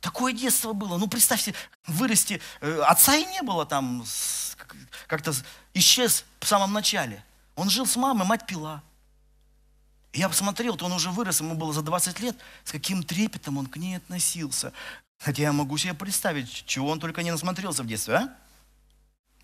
[0.00, 0.98] Такое детство было.
[0.98, 1.54] Ну, представьте,
[1.86, 2.40] вырасти.
[2.60, 4.04] Э, отца и не было там,
[5.06, 5.32] как-то
[5.72, 7.24] исчез в самом начале.
[7.54, 8.82] Он жил с мамой, мать пила.
[10.14, 13.58] И я посмотрел, то он уже вырос, ему было за 20 лет, с каким трепетом
[13.58, 14.72] он к ней относился.
[15.18, 18.36] Хотя я могу себе представить, чего он только не насмотрелся в детстве, а?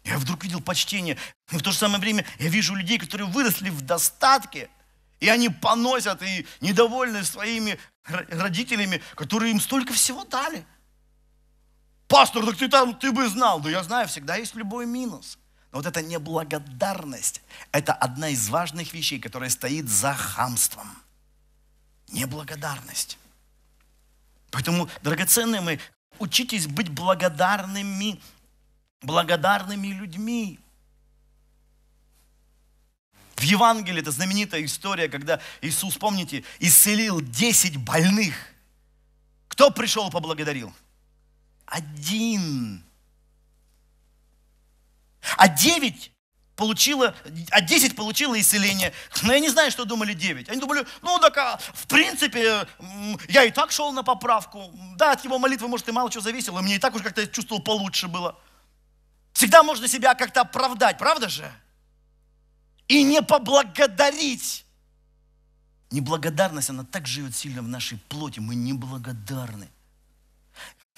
[0.05, 1.17] Я вдруг видел почтение.
[1.51, 4.71] И в то же самое время я вижу людей, которые выросли в достатке,
[5.19, 10.65] и они поносят и недовольны своими родителями, которые им столько всего дали.
[12.07, 13.59] Пастор, так ты там, ты бы знал.
[13.59, 15.37] Да я знаю, всегда есть любой минус.
[15.73, 20.89] Но вот эта неблагодарность, это одна из важных вещей, которая стоит за хамством.
[22.09, 23.19] Неблагодарность.
[24.51, 25.79] Поэтому, драгоценные мои,
[26.19, 28.21] учитесь быть благодарными,
[29.01, 30.59] благодарными людьми.
[33.37, 38.35] В Евангелии это знаменитая история, когда Иисус, помните, исцелил 10 больных.
[39.49, 40.75] Кто пришел поблагодарил?
[41.65, 42.85] Один.
[45.37, 46.13] А 9
[46.61, 47.15] получила,
[47.51, 48.93] а 10 получила исцеление.
[49.23, 50.51] Но я не знаю, что думали 9.
[50.51, 52.67] Они думали, ну так, а, в принципе,
[53.29, 54.71] я и так шел на поправку.
[54.97, 56.61] Да, от его молитвы, может, и мало чего зависело.
[56.61, 58.39] Мне и так уж как-то чувствовал получше было.
[59.33, 61.51] Всегда можно себя как-то оправдать, правда же?
[62.89, 64.67] И не поблагодарить.
[65.91, 68.39] Неблагодарность, она так живет сильно в нашей плоти.
[68.41, 69.69] Мы неблагодарны.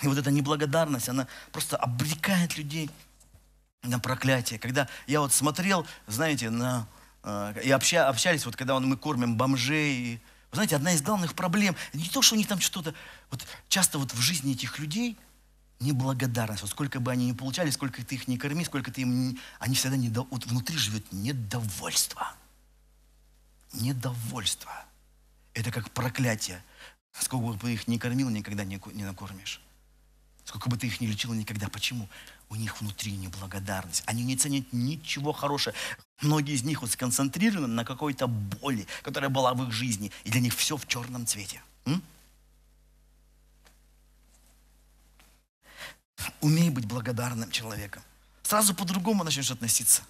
[0.02, 2.90] И вот эта неблагодарность, она просто обрекает людей
[3.82, 4.58] на проклятие.
[4.58, 6.86] Когда я вот смотрел, знаете, на,
[7.22, 11.74] э, и обща, общались, вот когда мы кормим бомжей, вы знаете, одна из главных проблем,
[11.92, 12.94] не то, что у них там что-то,
[13.30, 15.16] вот часто вот в жизни этих людей
[15.80, 16.62] неблагодарность.
[16.62, 19.74] Вот сколько бы они ни получали, сколько ты их не корми, сколько ты им, они
[19.74, 22.34] всегда недо, вот внутри живет недовольство.
[23.72, 24.72] Недовольство.
[25.54, 26.62] Это как проклятие.
[27.12, 29.60] Сколько бы ты их не кормил, никогда не, не накормишь.
[30.44, 31.68] Сколько бы ты их не лечил, никогда.
[31.68, 32.08] Почему?
[32.52, 34.02] У них внутри неблагодарность.
[34.04, 35.74] Они не ценят ничего хорошего.
[36.20, 40.12] Многие из них вот сконцентрированы на какой-то боли, которая была в их жизни.
[40.24, 41.62] И для них все в черном цвете.
[41.86, 42.02] М?
[46.42, 48.02] Умей быть благодарным человеком.
[48.42, 50.02] Сразу по-другому начнешь относиться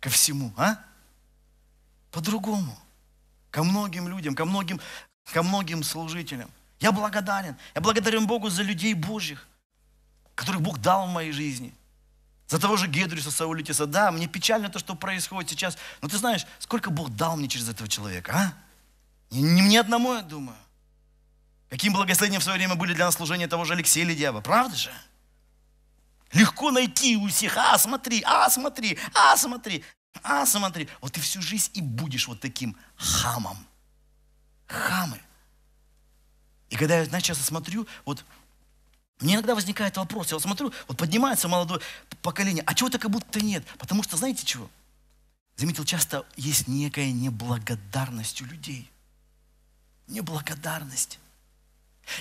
[0.00, 0.76] ко всему, а?
[2.10, 2.78] По-другому.
[3.50, 4.82] Ко многим людям, ко многим,
[5.32, 6.50] ко многим служителям.
[6.80, 7.56] Я благодарен.
[7.74, 9.48] Я благодарен Богу за людей Божьих,
[10.34, 11.74] которых Бог дал в моей жизни.
[12.46, 13.86] За того же Гедриса Саулитиса.
[13.86, 15.78] Да, мне печально то, что происходит сейчас.
[16.02, 18.54] Но ты знаешь, сколько Бог дал мне через этого человека, а?
[19.30, 20.56] Не, не мне одному, я думаю.
[21.70, 24.40] Каким благословением в свое время были для нас служения того же Алексея Ледява.
[24.40, 24.92] Правда же?
[26.32, 27.56] Легко найти у всех.
[27.56, 29.84] А, смотри, а, смотри, а, смотри,
[30.22, 30.88] а, смотри.
[31.00, 33.56] Вот ты всю жизнь и будешь вот таким хамом.
[34.66, 35.20] Хамы.
[36.70, 38.24] И когда я, знаешь, часто смотрю, вот
[39.24, 41.80] мне иногда возникает вопрос, я вот смотрю, вот поднимается молодое
[42.20, 43.64] поколение, а чего-то как будто нет.
[43.78, 44.68] Потому что, знаете чего?
[45.56, 48.90] Заметил, часто есть некая неблагодарность у людей.
[50.08, 51.18] Неблагодарность.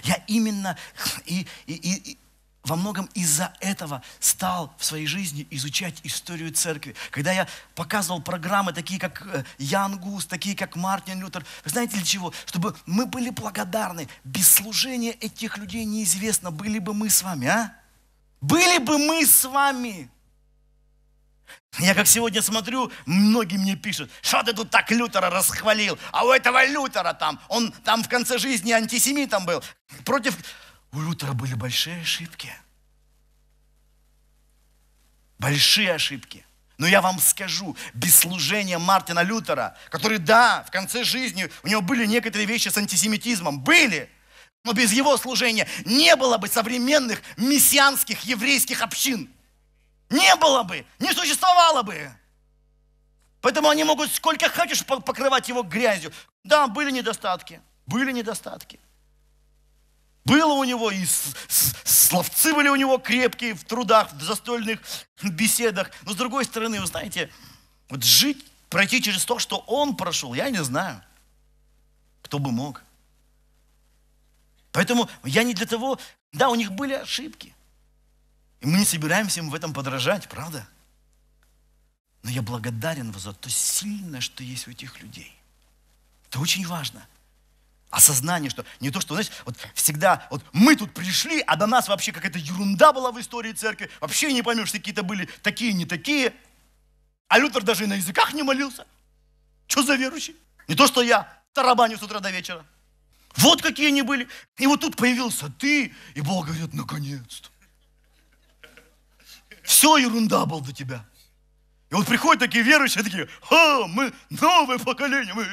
[0.04, 0.78] Я именно
[1.26, 2.18] и, и, и,
[2.64, 6.96] во многом из-за этого стал в своей жизни изучать историю церкви.
[7.12, 11.98] Когда я показывал программы, такие как э, Ян Гус, такие как Мартин Лютер, вы знаете
[11.98, 12.34] для чего?
[12.46, 14.08] Чтобы мы были благодарны.
[14.24, 17.76] Без служения этих людей неизвестно, были бы мы с вами, а?
[18.40, 20.10] Были бы мы с вами.
[21.80, 26.32] Я как сегодня смотрю, многие мне пишут, что ты тут так Лютера расхвалил, а у
[26.32, 29.64] этого Лютера там, он там в конце жизни антисемитом был,
[30.06, 30.38] против
[30.94, 32.54] у Лютера были большие ошибки.
[35.40, 36.46] Большие ошибки.
[36.78, 41.82] Но я вам скажу, без служения Мартина Лютера, который, да, в конце жизни у него
[41.82, 44.10] были некоторые вещи с антисемитизмом, были,
[44.64, 49.32] но без его служения не было бы современных мессианских еврейских общин.
[50.10, 52.12] Не было бы, не существовало бы.
[53.42, 56.14] Поэтому они могут сколько хочешь покрывать его грязью.
[56.44, 58.80] Да, были недостатки, были недостатки.
[60.26, 61.06] Было у него, и
[61.84, 64.80] словцы были у него крепкие в трудах, в застольных
[65.22, 65.92] беседах.
[66.04, 67.30] Но с другой стороны, вы знаете,
[67.90, 71.04] вот жить, пройти через то, что он прошел, я не знаю.
[72.22, 72.84] Кто бы мог.
[74.72, 76.00] Поэтому я не для того,
[76.32, 77.54] да, у них были ошибки.
[78.62, 80.66] И мы не собираемся им в этом подражать, правда?
[82.24, 85.36] Но я благодарен за то сильное, что есть у этих людей.
[86.30, 87.06] Это очень важно
[87.94, 91.88] осознание, что не то, что, знаете, вот всегда, вот мы тут пришли, а до нас
[91.88, 96.34] вообще какая-то ерунда была в истории церкви, вообще не поймешь, какие-то были такие, не такие.
[97.28, 98.86] А Лютер даже и на языках не молился.
[99.68, 100.36] Что за верующий?
[100.68, 102.66] Не то, что я тарабаню с утра до вечера.
[103.38, 104.28] Вот какие они были.
[104.58, 107.50] И вот тут появился ты, и Бог говорит, наконец-то.
[109.64, 111.06] Все ерунда был до тебя.
[111.90, 115.46] И вот приходят такие верующие, такие, а, мы новое поколение, мы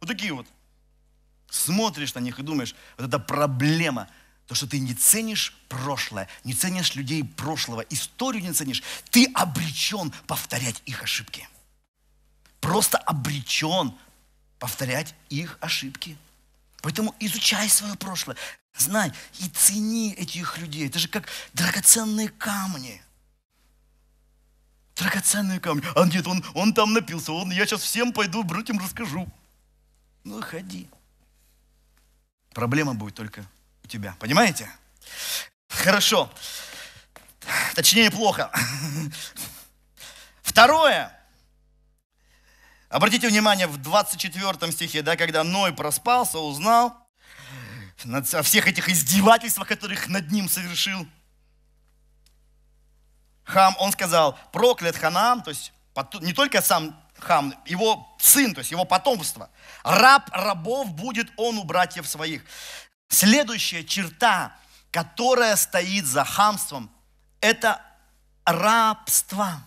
[0.00, 0.46] вот такие вот.
[1.52, 4.08] Смотришь на них и думаешь, вот это проблема,
[4.46, 10.14] то, что ты не ценишь прошлое, не ценишь людей прошлого, историю не ценишь, ты обречен
[10.26, 11.46] повторять их ошибки.
[12.60, 13.92] Просто обречен
[14.58, 16.16] повторять их ошибки.
[16.80, 18.38] Поэтому изучай свое прошлое,
[18.74, 20.86] знай и цени этих людей.
[20.86, 23.02] Это же как драгоценные камни.
[24.96, 25.84] Драгоценные камни.
[25.96, 27.30] А нет, он, он там напился.
[27.32, 29.30] Он, я сейчас всем пойду, братьям расскажу.
[30.24, 30.88] Ну, ходи.
[32.54, 33.44] Проблема будет только
[33.84, 34.14] у тебя.
[34.18, 34.70] Понимаете?
[35.68, 36.30] Хорошо.
[37.74, 38.50] Точнее, плохо.
[40.42, 41.18] Второе.
[42.88, 46.96] Обратите внимание, в 24 стихе, да, когда Ной проспался, узнал
[48.04, 51.06] о всех этих издевательствах, которых над ним совершил–
[53.44, 55.72] Хам, он сказал, проклят Ханам, то есть
[56.20, 59.48] не только сам Хам, его сын, то есть его потомство.
[59.84, 62.42] Раб рабов будет он у братьев своих.
[63.08, 64.56] Следующая черта,
[64.90, 66.90] которая стоит за хамством,
[67.40, 67.80] это
[68.44, 69.62] рабство.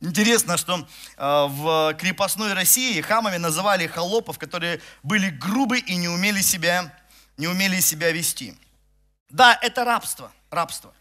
[0.00, 6.40] Интересно, что э, в крепостной России хамами называли холопов, которые были грубы и не умели
[6.40, 6.92] себя,
[7.36, 8.58] не умели себя вести.
[9.30, 10.92] Да, это рабство, рабство.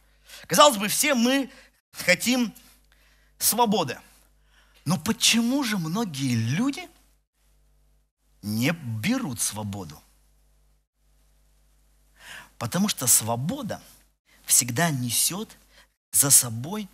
[0.45, 1.49] Казалось бы, все мы
[1.93, 2.53] хотим
[3.39, 3.97] свободы.
[4.87, 6.87] Но почему же многие люди
[8.41, 10.01] не берут свободу?
[12.57, 13.81] Потому что свобода
[14.45, 15.57] всегда несет
[16.13, 16.87] за собой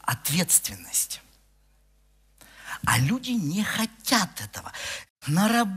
[0.00, 1.22] ответственность.
[2.84, 4.70] А люди не хотят этого.
[5.28, 5.68] На, раб,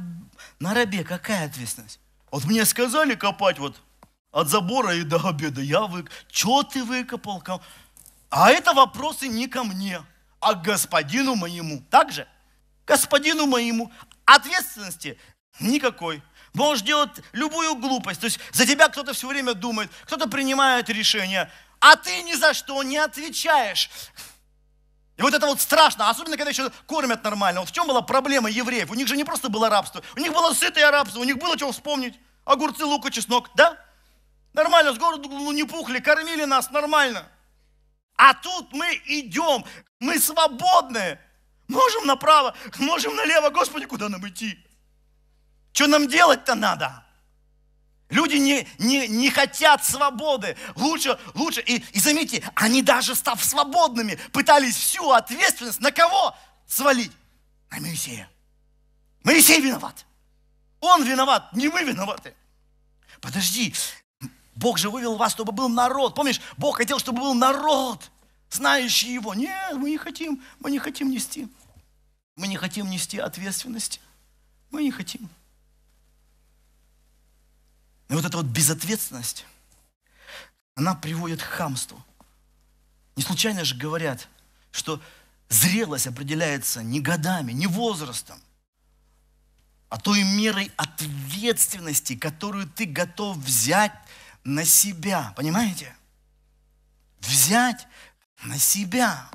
[0.59, 2.01] на рабе какая ответственность?
[2.29, 3.81] Вот мне сказали копать вот
[4.31, 5.61] от забора и до обеда.
[5.61, 6.05] Я вы...
[6.29, 7.41] Что ты выкопал?
[8.29, 10.03] А это вопросы не ко мне,
[10.43, 11.83] а господину моему.
[11.89, 12.27] Так же?
[12.85, 13.91] Господину моему.
[14.25, 15.17] Ответственности
[15.59, 16.21] никакой.
[16.53, 18.19] Можешь делать любую глупость.
[18.19, 22.53] То есть за тебя кто-то все время думает, кто-то принимает решения, а ты ни за
[22.53, 23.89] что не отвечаешь.
[25.17, 27.61] И вот это вот страшно, особенно когда еще кормят нормально.
[27.61, 28.89] Вот в чем была проблема евреев?
[28.89, 31.57] У них же не просто было рабство, у них было сытое рабство, у них было
[31.57, 32.15] чего вспомнить.
[32.45, 33.77] Огурцы, лук и чеснок, да?
[34.53, 37.27] Нормально, с города ну, не пухли, кормили нас нормально.
[38.15, 39.65] А тут мы идем,
[39.99, 41.19] мы свободные.
[41.67, 43.49] Можем направо, можем налево.
[43.49, 44.57] Господи, куда нам идти?
[45.71, 47.03] Что нам делать-то надо?
[48.09, 50.55] Люди не, не, не хотят свободы.
[50.75, 51.61] Лучше, лучше.
[51.61, 56.35] И, и заметьте, они даже став свободными, пытались всю ответственность на кого
[56.67, 57.11] свалить?
[57.71, 58.29] На Моисея.
[59.23, 60.05] Моисей виноват.
[60.79, 62.35] Он виноват, не мы виноваты.
[63.19, 63.73] Подожди,
[64.55, 66.15] Бог же вывел вас, чтобы был народ.
[66.15, 68.11] Помнишь, Бог хотел, чтобы был народ,
[68.49, 69.33] знающий Его.
[69.33, 71.47] Нет, мы не хотим, мы не хотим нести.
[72.35, 73.99] Мы не хотим нести ответственность.
[74.71, 75.29] Мы не хотим.
[78.09, 79.45] И вот эта вот безответственность,
[80.75, 82.03] она приводит к хамству.
[83.15, 84.27] Не случайно же говорят,
[84.71, 85.01] что
[85.49, 88.39] зрелость определяется не годами, не возрастом,
[89.89, 93.93] а той мерой ответственности, которую ты готов взять
[94.43, 95.33] на себя.
[95.35, 95.95] Понимаете?
[97.19, 97.87] Взять
[98.43, 99.29] на себя.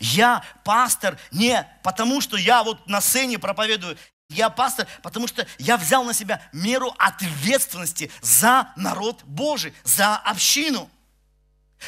[0.00, 3.96] Я пастор не потому, что я вот на сцене проповедую.
[4.30, 10.90] Я пастор, потому что я взял на себя меру ответственности за народ Божий, за общину.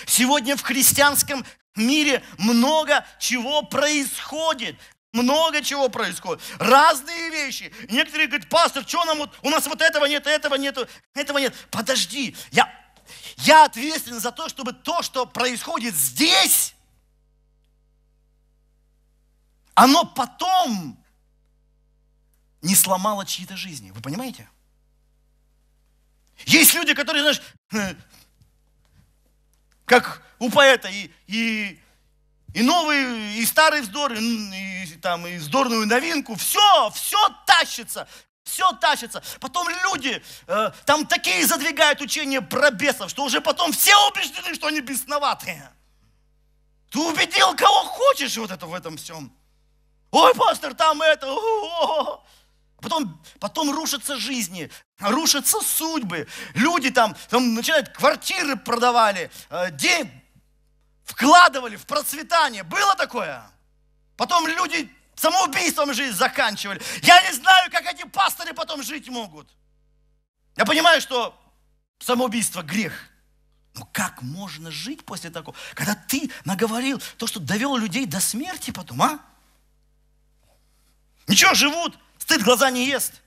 [0.06, 4.78] Сегодня в христианском мире много чего происходит.
[5.16, 6.42] Много чего происходит.
[6.58, 7.72] Разные вещи.
[7.88, 11.54] Некоторые говорят, пастор, что нам вот, у нас вот этого нет, этого нету, этого нет.
[11.70, 12.70] Подожди, я,
[13.38, 16.74] я ответственен за то, чтобы то, что происходит здесь,
[19.74, 21.02] оно потом
[22.60, 23.92] не сломало чьи-то жизни.
[23.92, 24.46] Вы понимаете?
[26.44, 27.40] Есть люди, которые, знаешь,
[29.86, 31.80] как у поэта, и, и
[32.56, 36.36] и новый, и старый вздор, и, и, там, и вздорную новинку.
[36.36, 38.08] Все, все тащится.
[38.44, 39.22] Все тащится.
[39.40, 44.68] Потом люди э, там такие задвигают учения про бесов, что уже потом все убеждены, что
[44.68, 45.70] они бесноватые.
[46.90, 49.30] Ты убедил кого хочешь вот это в этом всем.
[50.10, 51.26] Ой, пастор, там это.
[52.80, 56.26] Потом, потом рушатся жизни, рушатся судьбы.
[56.54, 60.10] Люди там, там начинают квартиры продавали, э, день,
[61.06, 62.62] вкладывали в процветание.
[62.62, 63.42] Было такое?
[64.16, 66.82] Потом люди самоубийством жизнь заканчивали.
[67.02, 69.48] Я не знаю, как эти пасторы потом жить могут.
[70.56, 71.38] Я понимаю, что
[71.98, 72.92] самоубийство– грех.
[73.74, 78.70] Но как можно жить после такого, когда ты наговорил то, что довел людей до смерти
[78.70, 79.20] потом, а?
[81.26, 83.20] Ничего, живут, стыд глаза не ест.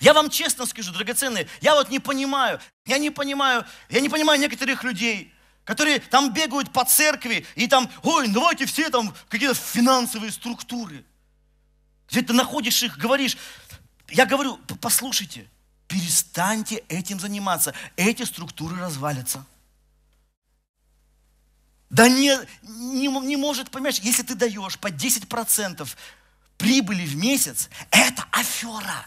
[0.00, 4.40] Я вам честно скажу, драгоценные, я вот не понимаю, я не понимаю, я не понимаю
[4.40, 5.32] некоторых людей,
[5.68, 11.04] которые там бегают по церкви и там, ой, давайте все там какие-то финансовые структуры.
[12.08, 13.36] Где ты находишь их, говоришь,
[14.08, 15.46] я говорю, послушайте,
[15.86, 19.44] перестаньте этим заниматься, эти структуры развалятся.
[21.90, 25.86] Да не, не, не может, понимаешь, если ты даешь по 10%
[26.56, 29.06] прибыли в месяц, это афера.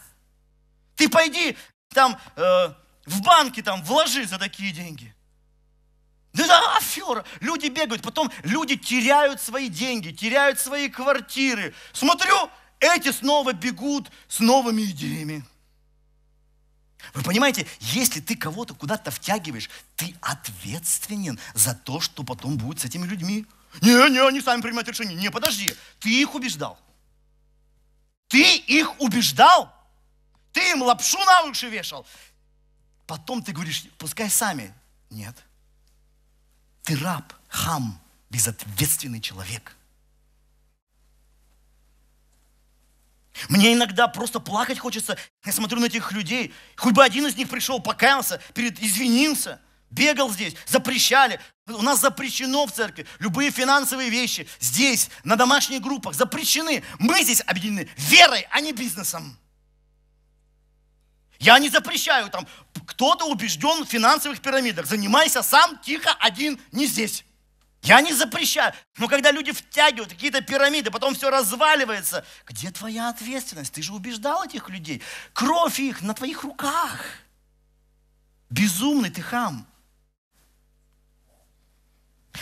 [0.95, 1.57] Ты пойди
[1.89, 2.73] там э,
[3.07, 5.15] в банке там вложи за такие деньги.
[6.33, 7.25] Да, афера.
[7.41, 11.73] Люди бегают, потом люди теряют свои деньги, теряют свои квартиры.
[11.91, 15.43] Смотрю, эти снова бегут с новыми идеями.
[17.13, 22.85] Вы понимаете, если ты кого-то куда-то втягиваешь, ты ответственен за то, что потом будет с
[22.85, 23.45] этими людьми.
[23.81, 25.15] Не, не, они сами принимают решение.
[25.15, 26.79] Не, подожди, ты их убеждал.
[28.27, 29.73] Ты их убеждал.
[30.53, 32.05] Ты им лапшу на уши вешал.
[33.07, 34.73] Потом ты говоришь, пускай сами.
[35.09, 35.35] Нет.
[36.91, 37.97] Ты раб, хам,
[38.29, 39.77] безответственный человек.
[43.47, 45.17] Мне иногда просто плакать хочется.
[45.45, 46.53] Я смотрю на этих людей.
[46.75, 51.39] Хоть бы один из них пришел, покаялся, перед, извинился, бегал здесь, запрещали.
[51.65, 54.45] У нас запрещено в церкви любые финансовые вещи.
[54.59, 56.83] Здесь, на домашних группах, запрещены.
[56.99, 59.37] Мы здесь объединены верой, а не бизнесом.
[61.41, 62.47] Я не запрещаю там,
[62.85, 64.85] кто-то убежден в финансовых пирамидах.
[64.85, 67.25] Занимайся сам, тихо, один, не здесь.
[67.81, 68.73] Я не запрещаю.
[68.99, 73.73] Но когда люди втягивают какие-то пирамиды, потом все разваливается, где твоя ответственность?
[73.73, 75.01] Ты же убеждал этих людей.
[75.33, 77.03] Кровь их на твоих руках.
[78.51, 79.65] Безумный ты хам.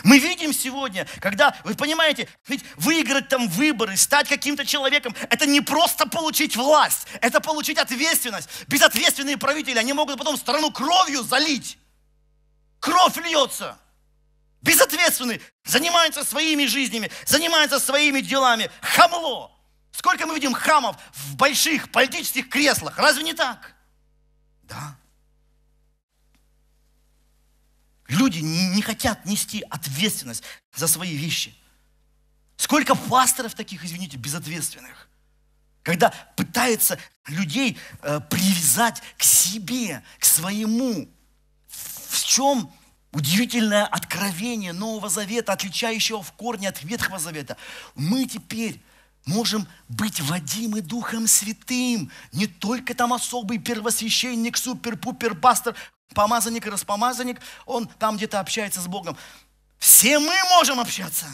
[0.03, 5.61] Мы видим сегодня, когда, вы понимаете, ведь выиграть там выборы, стать каким-то человеком, это не
[5.61, 8.49] просто получить власть, это получить ответственность.
[8.67, 11.77] Безответственные правители, они могут потом страну кровью залить.
[12.79, 13.77] Кровь льется.
[14.61, 18.69] Безответственные, занимаются своими жизнями, занимаются своими делами.
[18.81, 19.51] Хамло.
[19.91, 23.73] Сколько мы видим хамов в больших политических креслах, разве не так?
[24.63, 24.98] Да.
[28.09, 30.43] Люди не хотят нести ответственность
[30.75, 31.55] за свои вещи.
[32.57, 35.07] Сколько пасторов таких, извините, безответственных,
[35.83, 41.07] когда пытаются людей э, привязать к себе, к своему.
[41.67, 42.71] В чем
[43.11, 47.57] удивительное откровение Нового Завета, отличающего в корне от Ветхого Завета?
[47.95, 48.81] Мы теперь
[49.25, 52.11] можем быть водимы Духом Святым.
[52.33, 55.75] Не только там особый первосвященник, супер-пупер пастор,
[56.13, 59.17] помазанник и распомазанник, он там где-то общается с Богом.
[59.77, 61.25] Все мы можем общаться.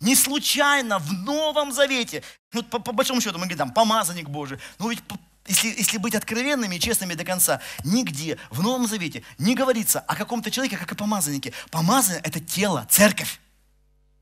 [0.00, 2.22] Не случайно в Новом Завете,
[2.52, 5.02] ну, по, по большому счету мы говорим, там, помазанник Божий, но ведь
[5.46, 10.14] если, если быть откровенными и честными до конца, нигде в Новом Завете не говорится о
[10.14, 11.52] каком-то человеке, как о помазаннике.
[11.70, 13.40] Помазанник– это тело, церковь.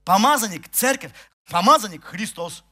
[0.05, 1.13] Помазанник– церковь.
[1.51, 2.65] Помазанник– Христос.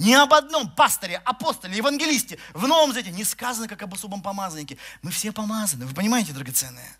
[0.00, 4.78] Ни об одном пасторе, апостоле, евангелисте в Новом Завете не сказано, как об особом помазаннике.
[5.02, 5.84] Мы все помазаны.
[5.84, 6.96] Вы понимаете, драгоценные?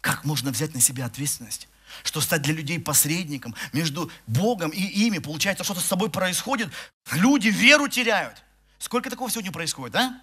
[0.00, 1.68] Как можно взять на себя ответственность?
[2.02, 5.18] Что стать для людей посредником между Богом и ими.
[5.18, 6.68] Получается, что-то с собой происходит.
[7.12, 8.42] Люди веру теряют.
[8.80, 10.20] Сколько такого сегодня происходит, а?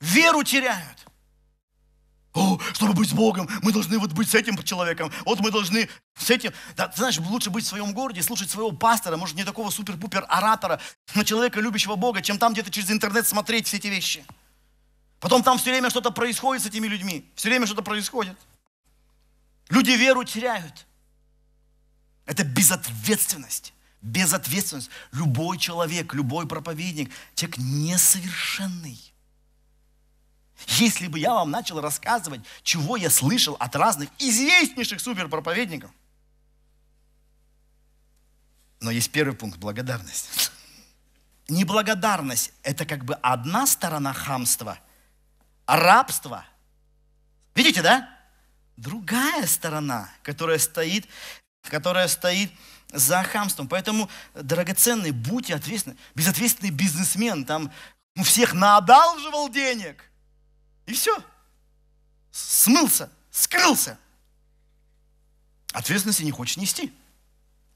[0.00, 1.06] Веру теряют.
[2.32, 5.10] О, чтобы быть с Богом, мы должны вот быть с этим человеком.
[5.24, 6.52] Вот мы должны с этим.
[6.76, 10.24] Да, ты знаешь, лучше быть в своем городе, слушать своего пастора, может, не такого супер-пупер
[10.28, 10.80] оратора,
[11.14, 14.24] но человека, любящего Бога, чем там где-то через интернет смотреть все эти вещи.
[15.18, 17.30] Потом там все время что-то происходит с этими людьми.
[17.34, 18.38] Все время что-то происходит.
[19.68, 20.86] Люди веру теряют.
[22.26, 23.74] Это безответственность.
[24.02, 24.90] Безответственность.
[25.12, 29.09] Любой человек, любой проповедник, человек несовершенный.
[30.66, 35.90] Если бы я вам начал рассказывать, чего я слышал от разных известнейших суперпроповедников.
[38.80, 40.50] Но есть первый пункт– благодарность.
[41.48, 44.78] Неблагодарность– это как бы одна сторона хамства,
[45.66, 46.44] рабство,
[47.54, 48.08] видите, да?
[48.76, 51.06] Другая сторона, которая стоит,
[51.64, 52.50] которая стоит
[52.90, 53.68] за хамством.
[53.68, 55.96] Поэтому, драгоценные, будьте ответственны.
[56.14, 57.70] Безответственный бизнесмен там
[58.22, 60.04] всех наодалживал денег–
[60.90, 61.16] и все.
[62.30, 63.98] Смылся, скрылся.
[65.72, 66.92] Ответственности не хочет нести.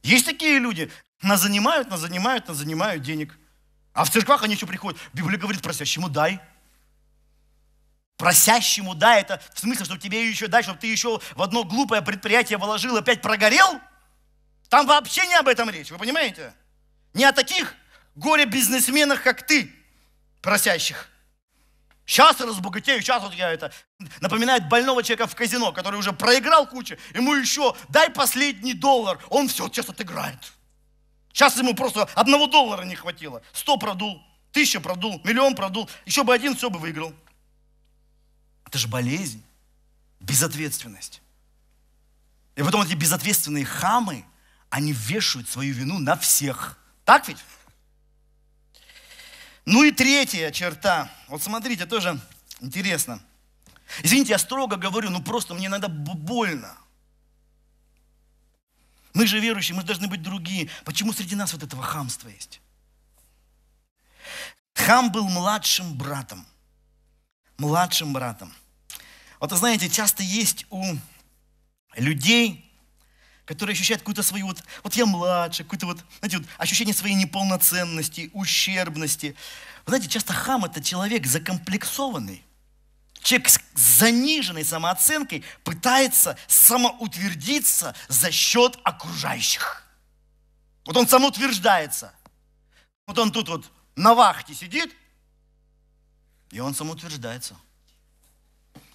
[0.03, 0.91] Есть такие люди,
[1.23, 3.39] нас занимают, нас занимают, нас занимают денег.
[3.93, 5.01] А в церквах они еще приходят.
[5.13, 6.41] Библия говорит, просящему дай.
[8.17, 12.03] Просящему дай, это в смысле, чтобы тебе еще дать, чтобы ты еще в одно глупое
[12.03, 13.81] предприятие вложил, опять прогорел?
[14.69, 16.55] Там вообще не об этом речь, вы понимаете?
[17.13, 17.75] Не о таких
[18.17, 19.73] горе-бизнесменах, как ты,
[20.43, 21.09] просящих.
[22.07, 23.73] Сейчас я разбогатею, сейчас вот я это...
[24.21, 29.49] Напоминает больного человека в казино, который уже проиграл кучу, ему еще дай последний доллар, он
[29.49, 30.53] все, сейчас отыграет.
[31.33, 33.43] Сейчас ему просто одного доллара не хватило.
[33.53, 37.15] Сто продул, тысяча продул, миллион продул, еще бы один, все бы выиграл.
[38.67, 39.43] Это же болезнь,
[40.21, 41.23] безответственность.
[42.55, 44.25] И потом эти безответственные хамы,
[44.69, 46.79] они вешают свою вину на всех.
[47.05, 47.39] Так ведь?
[49.65, 51.11] Ну и третья черта.
[51.29, 52.21] Вот смотрите, тоже
[52.61, 53.21] интересно.
[54.03, 56.77] Извините, я строго говорю, ну просто мне иногда больно.
[59.15, 60.69] Мы же верующие, мы должны быть другие.
[60.85, 62.61] Почему среди нас вот этого хамства есть?
[64.75, 66.45] Хам был младшим братом.
[67.57, 68.53] Младшим братом.
[69.39, 70.83] Вот вы знаете, часто есть у
[71.95, 72.64] людей
[73.45, 78.31] которые ощущают какую-то свою, вот, вот я младше, какое-то вот, знаете, вот ощущение своей неполноценности,
[78.33, 79.37] ущербности.
[79.85, 82.43] Вы знаете, часто хам– это человек закомплексованный.
[83.21, 89.83] Человек с заниженной самооценкой пытается самоутвердиться за счет окружающих.
[90.87, 92.13] Вот он самоутверждается.
[93.07, 94.95] Вот он тут вот на вахте сидит,
[96.51, 97.57] и он самоутверждается.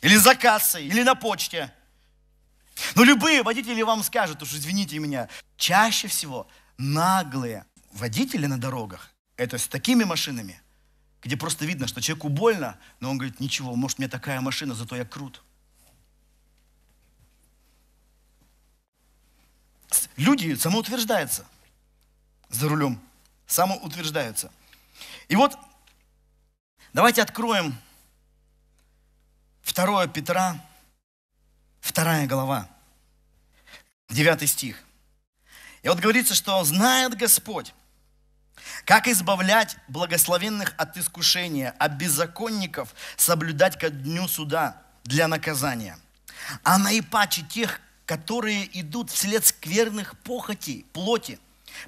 [0.02, 1.72] Или за кассой, или на почте–
[2.95, 9.57] но любые водители вам скажут, уж извините меня, чаще всего наглые водители на дорогах, это
[9.57, 10.61] с такими машинами,
[11.21, 14.95] где просто видно, что человеку больно, но он говорит, ничего, может, меня такая машина, зато
[14.95, 15.41] я крут.
[20.15, 21.45] Люди самоутверждаются
[22.49, 23.01] за рулем,
[23.47, 24.51] самоутверждаются.
[25.27, 25.57] И вот
[26.93, 27.75] давайте откроем
[29.63, 30.63] 2 Петра,
[31.82, 32.69] Вторая глава,
[34.09, 34.77] девятый стих.
[35.82, 37.73] И вот говорится, что знает Господь,
[38.86, 45.97] как избавлять благословенных от искушения, а беззаконников соблюдать ко дню суда для наказания.
[46.63, 51.39] А наипаче тех, которые идут вслед скверных похотей, плоти,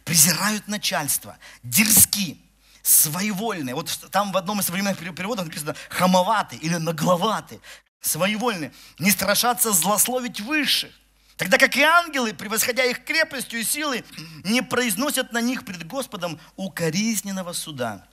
[0.05, 2.39] презирают начальство, дерзки,
[2.81, 3.75] своевольные.
[3.75, 7.59] Вот там в одном из современных переводов написано хамоваты или нагловаты,
[8.01, 10.91] своевольны, не страшатся злословить высших,
[11.37, 14.03] тогда как и ангелы, превосходя их крепостью и силой,
[14.43, 18.07] не произносят на них пред Господом укоризненного суда.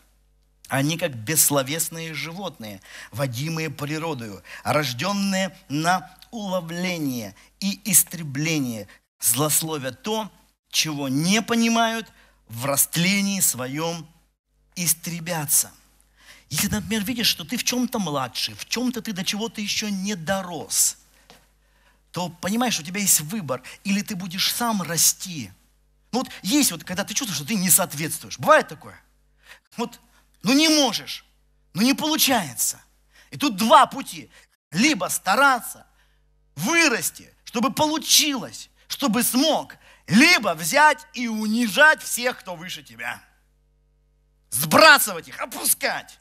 [0.68, 8.86] Они как бессловесные животные, водимые природою, рожденные на уловление и истребление,
[9.18, 10.30] злословят то,
[10.70, 12.06] чего не понимают,
[12.48, 14.06] в растлении своем
[14.76, 15.70] истребятся.
[16.50, 20.14] Если, например, видишь, что ты в чем-то младший, в чем-то ты до чего-то еще не
[20.14, 20.96] дорос,
[22.10, 25.52] то понимаешь, у тебя есть выбор, или ты будешь сам расти.
[26.10, 28.38] Ну вот есть вот, когда ты чувствуешь, что ты не соответствуешь.
[28.38, 28.98] Бывает такое?
[29.76, 30.00] Вот,
[30.42, 31.24] ну не можешь,
[31.74, 32.80] ну не получается.
[33.30, 34.30] И тут два пути.
[34.70, 35.86] Либо стараться,
[36.56, 39.76] вырасти, чтобы получилось, чтобы смог,
[40.06, 43.22] либо взять и унижать всех, кто выше тебя.
[44.50, 46.18] Сбрасывать их, опускать.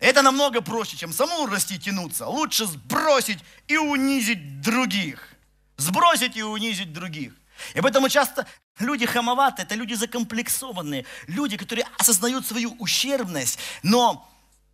[0.00, 2.26] Это намного проще, чем самому расти и тянуться.
[2.26, 3.38] Лучше сбросить
[3.68, 5.28] и унизить других.
[5.76, 7.34] Сбросить и унизить других.
[7.74, 8.46] И поэтому часто
[8.78, 14.26] люди хамоватые, это люди закомплексованные, люди, которые осознают свою ущербность, но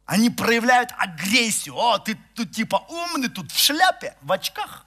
[0.04, 1.76] они проявляют агрессию.
[1.76, 4.86] О, ты тут типа умный, тут в шляпе, в очках.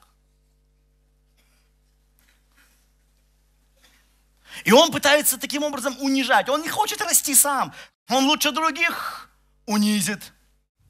[4.64, 6.48] И он пытается таким образом унижать.
[6.48, 7.74] Он не хочет расти сам.
[8.08, 9.29] Он лучше других
[9.70, 10.34] унизит,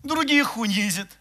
[0.03, 1.11] других унизит.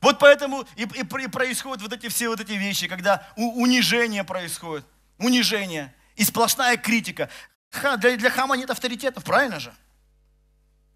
[0.00, 4.24] Вот поэтому и, и, и происходят вот эти все вот эти вещи, когда у, унижение
[4.24, 4.84] происходит,
[5.18, 7.30] унижение и сплошная критика.
[7.70, 9.72] Ха, для, для хама нет авторитетов, правильно же?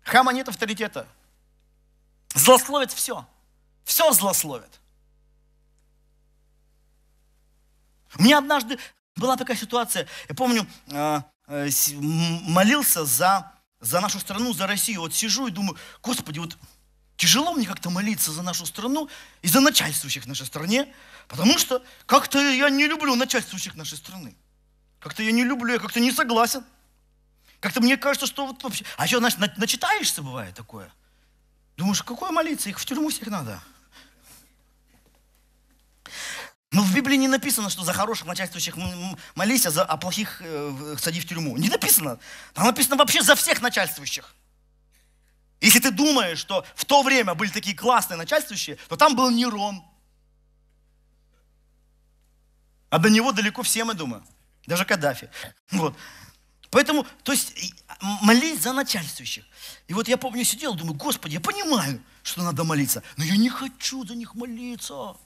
[0.03, 1.07] Хама нет авторитета.
[2.35, 3.24] Злословит все.
[3.85, 4.81] Все злословит.
[8.18, 8.78] У меня однажды
[9.14, 11.68] была такая ситуация, я помню, а, э,
[12.01, 15.01] молился за за нашу страну, за Россию.
[15.01, 16.57] Вот сижу и думаю, Господи, вот
[17.16, 19.09] тяжело мне как-то молиться за нашу страну
[19.43, 20.93] и за начальствующих в нашей стране,
[21.28, 24.37] потому что как-то я не люблю начальствующих нашей страны.
[25.01, 26.64] Как-то я не люблю, я как-то не согласен.
[27.61, 28.85] Как-то мне кажется, что вот вообще...
[28.97, 30.91] А еще, значит, начитаешься, бывает такое.
[31.76, 32.68] Думаешь, какое молиться?
[32.68, 33.62] Их в тюрьму всех надо.
[36.72, 38.76] Но в Библии не написано, что за хороших начальствующих
[39.34, 41.56] молись, а, за, а плохих э, сади в тюрьму.
[41.56, 42.20] Не написано.
[42.54, 44.36] Там написано вообще за всех начальствующих.
[45.60, 49.82] Если ты думаешь, что в то время были такие классные начальствующие, то там был Нерон.
[52.88, 54.24] А до него далеко все, мы думаем.
[54.66, 55.28] Даже Каддафи.
[55.72, 55.96] Вот.
[56.70, 57.52] Поэтому, то есть,
[58.00, 59.44] молись за начальствующих.
[59.88, 63.48] И вот я помню, сидел, думаю, Господи, я понимаю, что надо молиться, но я не
[63.50, 65.16] хочу за них молиться.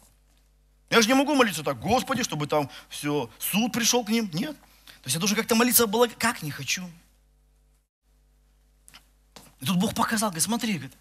[0.95, 4.30] Я же не могу молиться так, Господи, чтобы там все, суд пришел к ним.
[4.32, 4.57] Нет.
[4.57, 6.88] То есть я должен как-то молиться было, как не хочу.
[9.59, 10.97] И тут Бог показал, говорит, смотри, говорит,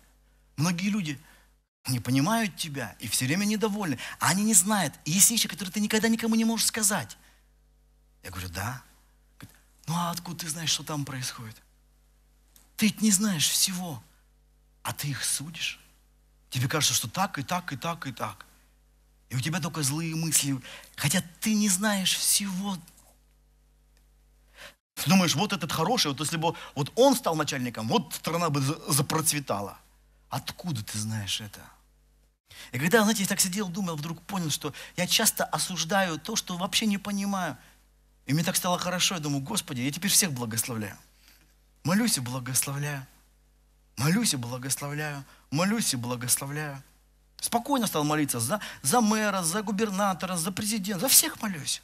[0.56, 1.22] многие люди
[1.90, 4.96] не понимают тебя и все время недовольны, а они не знают.
[5.06, 7.16] И есть вещи, которые ты никогда никому не можешь сказать.
[8.24, 8.82] Я говорю, да.
[9.38, 11.62] Говорит, ну а откуда ты знаешь, что там происходит?
[12.78, 14.02] Ты ведь не знаешь всего,
[14.82, 15.80] а ты их судишь.
[16.50, 18.48] Тебе кажется, что так и так и так и так.
[19.34, 20.56] И у тебя только злые мысли.
[20.96, 22.78] Хотя ты не знаешь всего.
[24.94, 28.62] Ты думаешь, вот этот хороший, вот если бы вот он стал начальником, вот страна бы
[28.62, 29.80] запроцветала.
[30.30, 31.60] Откуда ты знаешь это?
[32.74, 36.56] И когда, знаете, я так сидел, думал, вдруг понял, что я часто осуждаю то, что
[36.56, 37.58] вообще не понимаю.
[38.28, 40.98] И мне так стало хорошо, я думаю, Господи, я теперь всех благословляю.
[41.84, 43.08] Молюсь и благословляю.
[43.98, 45.26] Молюсь и благословляю.
[45.50, 46.84] Молюсь и благословляю.
[47.44, 51.82] Спокойно стал молиться за, за мэра, за губернатора, за президента, за всех молюсь.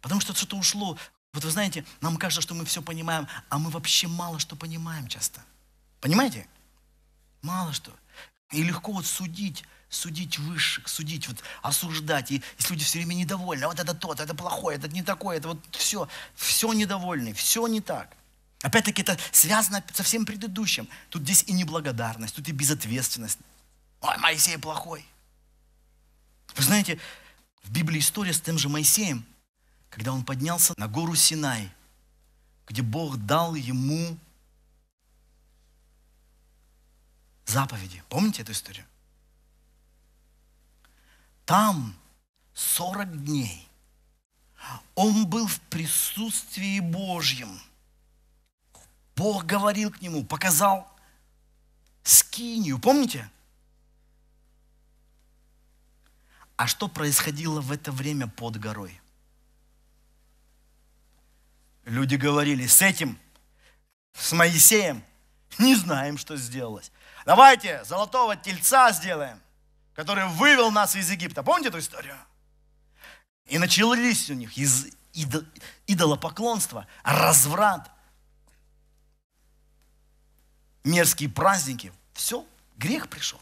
[0.00, 0.96] Потому что что-то ушло.
[1.34, 5.06] Вот вы знаете, нам кажется, что мы все понимаем, а мы вообще мало что понимаем
[5.06, 5.42] часто.
[6.00, 6.48] Понимаете?
[7.42, 7.92] Мало что.
[8.52, 12.30] И легко вот судить, судить высших, судить, вот осуждать.
[12.30, 15.36] И если люди все время недовольны, а вот это тот, это плохой, это не такой,
[15.36, 18.16] это вот все, все недовольны, все не так.
[18.66, 20.88] Опять-таки это связано со всем предыдущим.
[21.10, 23.38] Тут здесь и неблагодарность, тут и безответственность.
[24.00, 25.06] Ой, Моисей плохой.
[26.56, 26.98] Вы знаете,
[27.62, 29.24] в Библии история с тем же Моисеем,
[29.88, 31.70] когда он поднялся на гору Синай,
[32.66, 34.18] где Бог дал ему
[37.44, 38.02] заповеди.
[38.08, 38.84] Помните эту историю?
[41.44, 41.94] Там
[42.54, 43.68] 40 дней
[44.96, 47.60] он был в присутствии Божьем–
[49.16, 50.86] Бог говорил к нему, показал
[52.02, 53.28] скинию, помните?
[56.56, 59.00] А что происходило в это время под горой?
[61.84, 63.18] Люди говорили, с этим,
[64.12, 65.02] с Моисеем,
[65.58, 66.92] не знаем, что сделалось.
[67.24, 69.40] Давайте золотого тельца сделаем,
[69.94, 71.42] который вывел нас из Египта.
[71.42, 72.16] Помните эту историю?
[73.46, 74.88] И начались у них из
[75.86, 77.90] идолопоклонства, разврат,
[80.86, 81.92] мерзкие праздники.
[82.14, 82.46] Все,
[82.78, 83.40] грех пришел.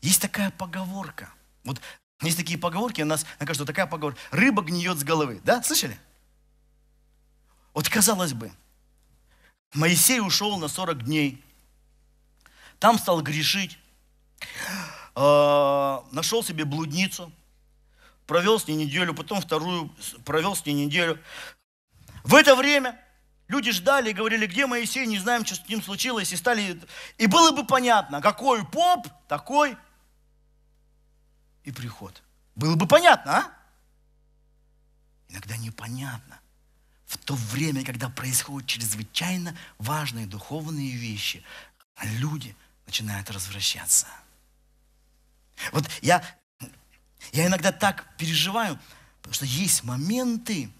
[0.00, 1.32] Есть такая поговорка.
[1.64, 1.80] Вот
[2.22, 4.20] есть такие поговорки, у нас, мне кажется, такая поговорка.
[4.30, 5.40] Рыба гниет с головы.
[5.44, 5.98] Да, слышали?
[7.74, 8.50] Вот казалось бы,
[9.74, 11.42] Моисей ушел на 40 дней.
[12.78, 13.78] Там стал грешить.
[15.14, 17.30] Э, нашел себе блудницу.
[18.26, 19.94] Провел с ней неделю, потом вторую,
[20.24, 21.22] провел с ней неделю.
[22.24, 23.00] В это время
[23.48, 26.32] Люди ждали и говорили, где Моисей, не знаем, что с ним случилось.
[26.32, 26.80] И, стали...
[27.16, 29.76] и было бы понятно, какой поп, такой
[31.62, 32.22] и приход.
[32.54, 33.52] Было бы понятно, а?
[35.28, 36.40] Иногда непонятно.
[37.06, 41.44] В то время, когда происходят чрезвычайно важные духовные вещи,
[42.02, 44.06] люди начинают развращаться.
[45.72, 46.22] Вот я,
[47.32, 48.78] я иногда так переживаю,
[49.18, 50.70] потому что есть моменты,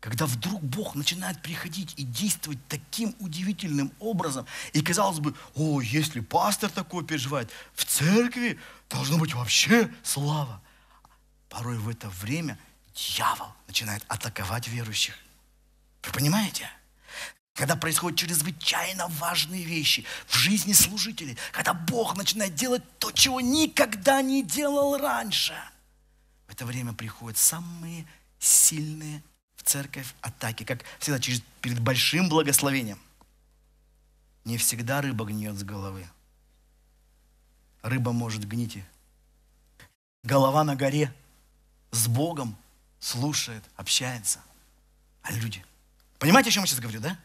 [0.00, 6.20] когда вдруг Бог начинает приходить и действовать таким удивительным образом, и казалось бы, о, если
[6.20, 10.62] пастор такое переживает, в церкви должно быть вообще слава.
[11.50, 12.58] Порой в это время
[12.94, 15.18] дьявол начинает атаковать верующих.
[16.02, 16.70] Вы понимаете?
[17.52, 24.22] Когда происходят чрезвычайно важные вещи в жизни служителей, когда Бог начинает делать то, чего никогда
[24.22, 25.54] не делал раньше,
[26.46, 28.06] в это время приходят самые
[28.38, 29.22] сильные
[29.60, 32.98] в церковь атаки, как всегда, через, перед большим благословением.
[34.46, 36.08] Не всегда рыба гниет с головы.
[37.82, 38.78] Рыба может гнить.
[40.22, 41.14] Голова на горе
[41.90, 42.56] с Богом
[43.00, 44.40] слушает, общается.
[45.22, 45.62] А люди.
[46.18, 47.18] Понимаете, о чем я сейчас говорю, да?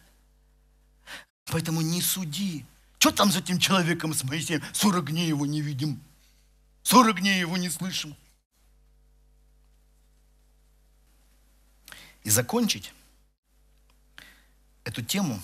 [1.46, 2.66] Поэтому не суди.
[3.00, 4.62] Что там за этим человеком с Моисеем?
[4.74, 6.02] Сорок дней его не видим.
[6.84, 8.14] Сорок дней его не слышим.
[12.26, 12.92] И закончить
[14.84, 15.40] эту тему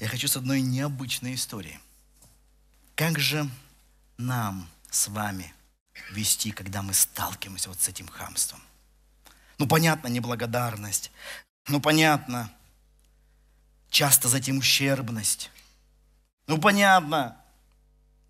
[0.00, 1.78] я хочу с одной необычной историей.
[2.96, 3.48] Как же
[4.16, 5.54] нам с вами
[6.12, 8.62] вести, когда мы сталкиваемся вот с этим хамством.
[9.58, 11.12] Ну, понятно, неблагодарность.
[11.68, 12.50] Ну, понятно,
[13.90, 15.50] часто за этим ущербность.
[16.46, 17.36] Ну, понятно,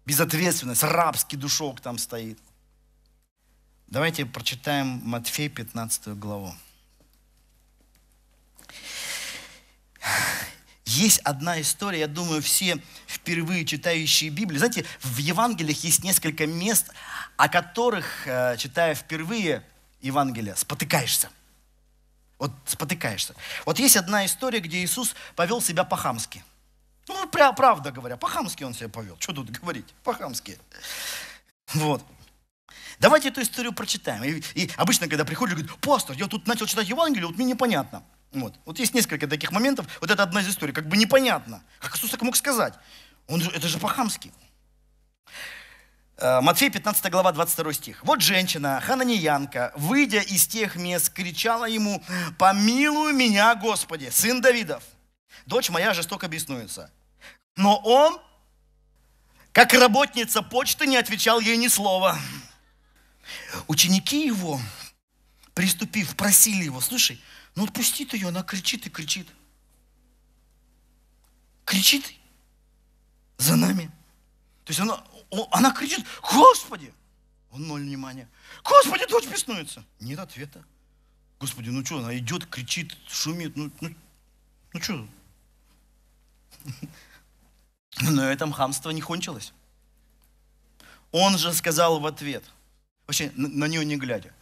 [0.04, 2.40] безответственность, рабский душок там стоит.
[3.86, 6.52] Давайте прочитаем Матфей 15 главу.
[10.84, 14.58] Есть одна история, я думаю, все впервые читающие Библию.
[14.58, 16.90] Знаете, в Евангелиях есть несколько мест,
[17.36, 19.64] о которых, э, читая впервые
[20.00, 21.30] Евангелие, спотыкаешься.
[22.38, 23.34] Вот спотыкаешься.
[23.64, 26.44] Вот есть одна история, где Иисус повел себя по-хамски.
[27.08, 29.16] Ну, правда говоря, по-хамски он себя повел.
[29.20, 29.86] Что тут говорить?
[30.02, 30.58] По-хамски.
[31.74, 32.04] Вот.
[32.98, 34.22] Давайте эту историю прочитаем.
[34.24, 38.02] И, и обычно, когда приходят, говорят, пастор, я тут начал читать Евангелие, вот мне непонятно.
[38.32, 38.54] Вот.
[38.64, 39.86] вот есть несколько таких моментов.
[40.00, 40.72] Вот это одна из историй.
[40.72, 41.62] Как бы непонятно.
[41.80, 42.74] Как Иисус так мог сказать?
[43.26, 44.32] Он это же по-хамски.
[46.16, 48.04] Э, Матфей 15 глава 22 стих.
[48.04, 52.02] Вот женщина, хананиянка, выйдя из тех мест, кричала ему,
[52.38, 54.82] помилуй меня, Господи, сын Давидов.
[55.46, 56.90] Дочь моя жестоко беснуется.
[57.56, 58.20] Но он,
[59.52, 62.18] как работница почты, не отвечал ей ни слова.
[63.66, 64.60] Ученики его,
[65.54, 67.20] приступив, просили его, слушай,
[67.54, 69.28] ну отпусти ты ее, она кричит и кричит.
[71.64, 72.12] Кричит
[73.36, 73.90] за нами.
[74.64, 75.04] То есть она,
[75.50, 76.92] она кричит, Господи!
[77.50, 78.28] Он ноль внимания.
[78.64, 79.84] Господи, дочь беснуется.
[80.00, 80.64] Нет ответа.
[81.38, 83.54] Господи, ну что, она идет, кричит, шумит.
[83.56, 83.94] Ну, ну,
[84.72, 85.06] ну что?
[88.00, 89.52] Но этом хамство не кончилось.
[91.10, 92.42] Он же сказал в ответ,
[93.06, 94.32] вообще на, на нее не глядя,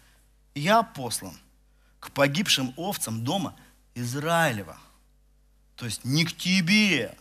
[0.54, 1.36] я послан–
[2.00, 3.54] к погибшим овцам дома
[3.94, 4.78] Израилева.
[5.76, 7.16] То есть не к тебе.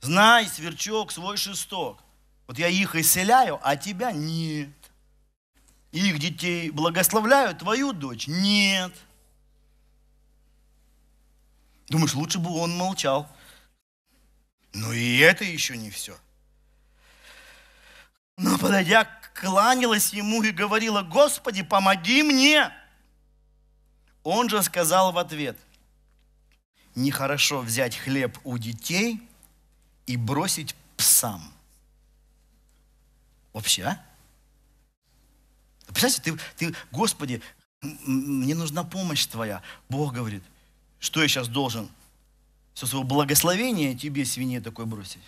[0.00, 2.02] Знай, сверчок, свой шесток.
[2.46, 4.70] Вот я их исцеляю, а тебя нет.
[5.92, 8.92] Их детей благословляю, твою дочь нет.
[11.88, 13.30] Думаешь, лучше бы он молчал.
[14.72, 16.18] Но и это еще не все.
[18.36, 22.70] Но подойдя, кланялась ему и говорила, Господи, помоги мне.
[24.28, 25.56] Он же сказал в ответ,
[26.96, 29.20] нехорошо взять хлеб у детей
[30.04, 31.54] и бросить псам.
[33.52, 34.04] Вообще, а?
[35.86, 36.22] Представляете,
[36.56, 37.40] ты, ты, Господи,
[37.80, 39.62] мне нужна помощь Твоя.
[39.88, 40.42] Бог говорит,
[40.98, 41.88] что я сейчас должен?
[42.74, 45.22] Все свое благословение тебе, свинье, такой бросить.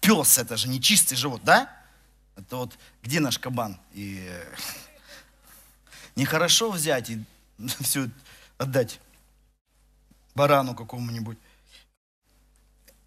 [0.00, 1.72] Пес, это же не чистый живот, да?
[2.34, 3.78] Это вот где наш кабан?
[3.92, 4.28] И
[6.20, 7.24] Нехорошо взять и
[7.80, 8.10] все
[8.58, 9.00] отдать
[10.34, 11.38] барану какому-нибудь.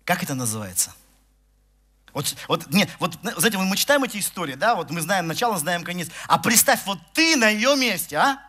[0.03, 0.95] Как это называется?
[2.11, 5.83] Вот, вот, нет, вот, знаете, мы читаем эти истории, да, вот мы знаем начало, знаем
[5.83, 6.09] конец.
[6.27, 8.41] А представь, вот ты на ее месте, а?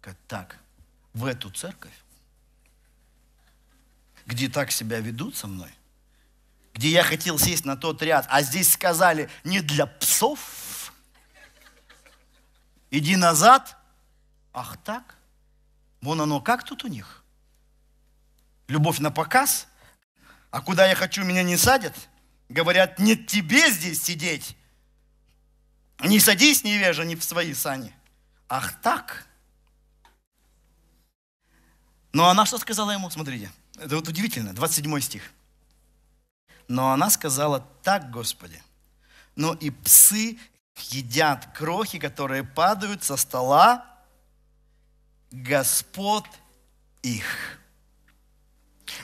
[0.00, 0.56] Как так,
[1.12, 1.94] в эту церковь,
[4.24, 5.70] где так себя ведут со мной,
[6.74, 10.38] где я хотел сесть на тот ряд, а здесь сказали не для псов,
[12.92, 13.76] иди назад.
[14.52, 15.16] Ах так?
[16.00, 17.24] Вон оно как тут у них?
[18.68, 19.66] Любовь на показ?
[20.50, 21.94] А куда я хочу, меня не садят?
[22.48, 24.56] Говорят, нет тебе здесь сидеть.
[26.00, 27.94] Не садись, невежа, не в свои сани.
[28.48, 29.26] Ах так?
[32.12, 33.08] Но она что сказала ему?
[33.08, 35.32] Смотрите, это вот удивительно, 27 стих.
[36.68, 38.62] Но она сказала, так, Господи,
[39.34, 40.38] но и псы
[40.76, 43.86] едят крохи, которые падают со стола
[45.30, 46.26] Господ
[47.02, 47.58] их.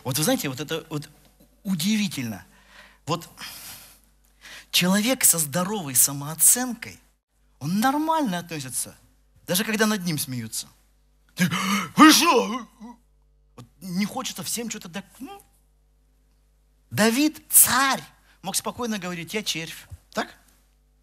[0.04, 1.08] Вот вы знаете, вот это вот
[1.62, 2.44] удивительно.
[3.06, 3.28] Вот
[4.70, 6.98] человек со здоровой самооценкой,
[7.58, 8.94] он нормально относится,
[9.46, 10.68] даже когда над ним смеются.
[11.96, 12.68] Вы что?
[13.56, 15.04] Вот не хочется всем что-то так.
[16.90, 18.02] Давид, царь,
[18.42, 19.86] мог спокойно говорить, я червь.
[20.12, 20.34] Так?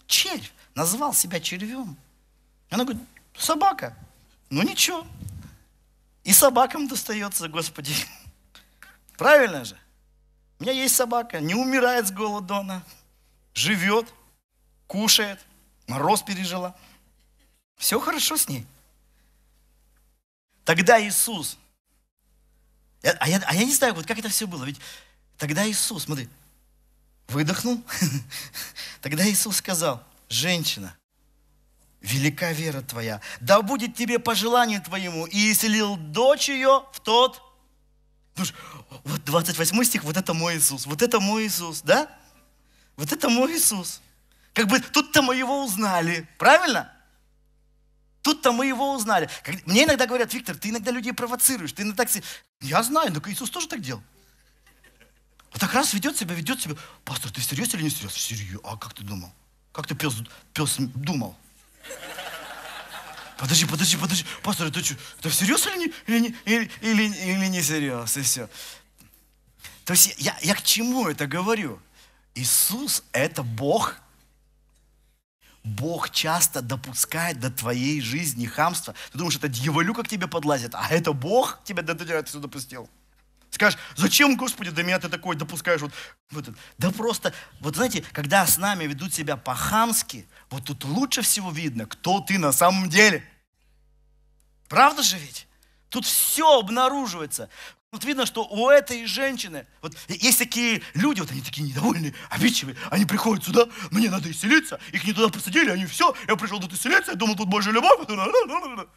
[0.07, 1.97] Червь, назвал себя червем.
[2.69, 3.03] Она говорит,
[3.37, 3.95] собака.
[4.49, 5.05] Ну ничего.
[6.23, 7.93] И собакам достается, Господи.
[9.17, 9.77] Правильно же?
[10.59, 12.83] У меня есть собака, не умирает с голода она.
[13.53, 14.13] Живет,
[14.87, 15.39] кушает,
[15.87, 16.75] мороз пережила.
[17.77, 18.65] Все хорошо с ней.
[20.63, 21.57] Тогда Иисус,
[23.03, 24.79] а я, а я не знаю, вот как это все было, ведь
[25.37, 26.27] тогда Иисус, смотри,
[27.27, 27.83] выдохнул.
[29.01, 30.95] Тогда Иисус сказал, женщина,
[32.01, 37.41] велика вера твоя, да будет тебе по желанию твоему, и исцелил дочь ее в тот...
[39.05, 42.09] Вот 28 стих, вот это мой Иисус, вот это мой Иисус, да?
[42.97, 44.01] Вот это мой Иисус.
[44.53, 46.27] Как бы тут-то мы его узнали.
[46.37, 46.91] Правильно?
[48.21, 49.29] Тут-то мы его узнали.
[49.65, 51.73] Мне иногда говорят, Виктор, ты иногда людей провоцируешь.
[51.73, 52.05] Ты иногда...
[52.61, 54.01] Я знаю, но Иисус тоже так делал.
[55.55, 56.75] Вот так раз ведет себя, ведет себя.
[57.05, 58.19] Пастор, ты серьезно или не серьезно?
[58.19, 58.59] Серьезно.
[58.65, 59.31] А как ты думал?
[59.71, 60.13] Как ты пес,
[60.53, 61.33] пес думал?
[63.37, 64.25] Подожди, подожди, подожди.
[64.43, 64.95] Пастор, это что?
[65.17, 68.17] Это всерьез или не, или, не, или, или, или не всерьез?
[68.17, 68.49] И все.
[69.85, 71.79] То есть я, я к чему это говорю?
[72.33, 73.95] Иисус– это Бог.
[75.63, 78.93] Бог часто допускает до твоей жизни хамство.
[79.13, 82.89] Ты думаешь, это дьяволюка к тебе подлазит, а это Бог тебя до тебя допустил.
[83.55, 85.79] Скажешь, зачем, Господи, до меня ты такой допускаешь?
[85.79, 85.93] Вот,
[86.31, 91.51] вот, да просто, вот знаете, когда с нами ведут себя по-хамски, вот тут лучше всего
[91.51, 93.23] видно, кто ты на самом деле.
[94.67, 95.47] Правда же ведь?
[95.87, 97.49] Тут все обнаруживается.
[97.93, 102.75] Вот видно, что у этой женщины, вот есть такие люди, вот они такие недовольные, обидчивые,
[102.91, 106.73] они приходят сюда, мне надо исцелиться, их не туда посадили, они все, я пришел тут
[106.73, 108.05] исцелиться, я думал, тут Божья любовь.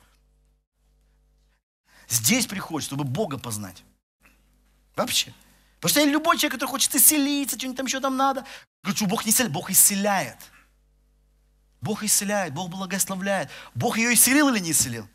[2.08, 3.84] Здесь приходит, чтобы Бога познать.
[4.98, 5.32] Вообще.
[5.80, 8.44] Потому что любой человек, который хочет исцелиться, что-нибудь там еще там надо,
[8.82, 10.38] говорит, что Бог не исцеляет, Бог исцеляет.
[11.80, 13.48] Бог исцеляет, Бог благословляет.
[13.76, 15.08] Бог ее исцелил или не исцелил?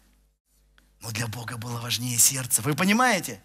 [1.01, 2.61] Но для Бога было важнее сердце.
[2.61, 3.41] Вы понимаете?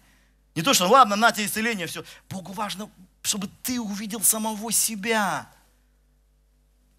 [0.55, 2.05] Не то, что ладно, на тебе исцеление, все.
[2.29, 2.89] Богу важно,
[3.21, 5.51] чтобы ты увидел самого себя.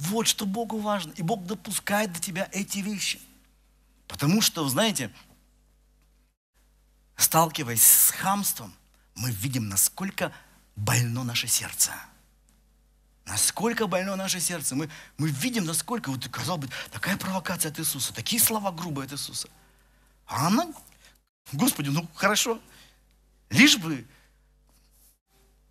[0.00, 1.12] Вот что Богу важно.
[1.12, 3.18] И Бог допускает до тебя эти вещи.
[4.06, 5.10] Потому что, знаете,
[7.16, 8.74] сталкиваясь с хамством,
[9.20, 10.32] мы видим, насколько
[10.76, 11.92] больно наше сердце.
[13.26, 14.74] Насколько больно наше сердце.
[14.74, 19.12] Мы, мы видим, насколько, вот казалось бы, такая провокация от Иисуса, такие слова грубые от
[19.12, 19.48] Иисуса.
[20.26, 20.66] А она,
[21.52, 22.60] Господи, ну хорошо,
[23.50, 24.06] лишь бы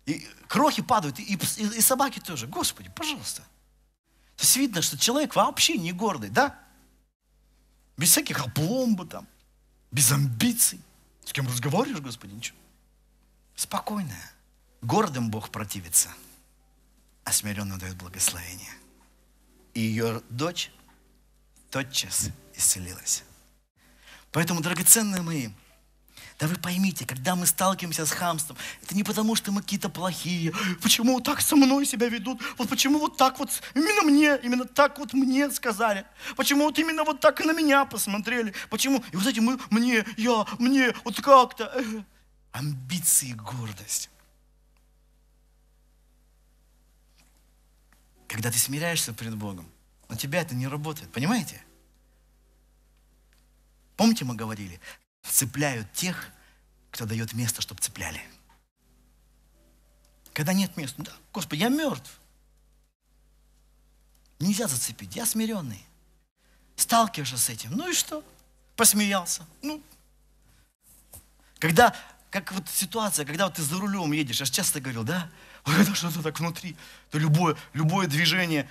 [0.06, 2.46] и крохи падают, и, и, и собаки тоже.
[2.46, 3.42] Господи, пожалуйста.
[4.36, 6.56] То есть видно, что человек вообще не гордый, да?
[7.96, 9.26] Без всяких опломбы там,
[9.90, 10.80] без амбиций.
[11.24, 12.59] С кем разговариваешь, Господи, ничего.
[13.60, 14.32] Спокойная.
[14.80, 16.08] Гордым Бог противится,
[17.24, 18.72] а смиренно дает благословение.
[19.74, 20.70] И ее дочь
[21.70, 23.22] тотчас исцелилась.
[24.32, 25.48] Поэтому, драгоценные мои,
[26.38, 30.54] да вы поймите, когда мы сталкиваемся с хамством, это не потому, что мы какие-то плохие.
[30.80, 32.40] Почему вот так со мной себя ведут?
[32.56, 36.06] Вот почему вот так вот, именно мне, именно так вот мне сказали?
[36.34, 38.54] Почему вот именно вот так и на меня посмотрели?
[38.70, 39.04] Почему?
[39.12, 41.84] И вот эти мы, мне, я, мне, вот как-то.
[42.52, 44.10] Амбиции, гордость.
[48.28, 49.68] Когда ты смиряешься перед Богом,
[50.08, 51.62] на тебя это не работает, понимаете?
[53.96, 54.80] Помните, мы говорили,
[55.22, 56.30] цепляют тех,
[56.90, 58.22] кто дает место, чтобы цепляли.
[60.32, 62.20] Когда нет места, да, Господи, я мертв.
[64.38, 65.84] Нельзя зацепить, я смиренный.
[66.76, 68.24] Сталкиваешься с этим, ну и что?
[68.74, 69.46] Посмеялся.
[69.60, 69.82] Ну,
[71.58, 71.94] когда,
[72.30, 75.28] как вот ситуация, когда вот ты за рулем едешь, я же часто говорил, да,
[75.64, 76.76] когда что-то так внутри,
[77.10, 78.68] то любое, любое движение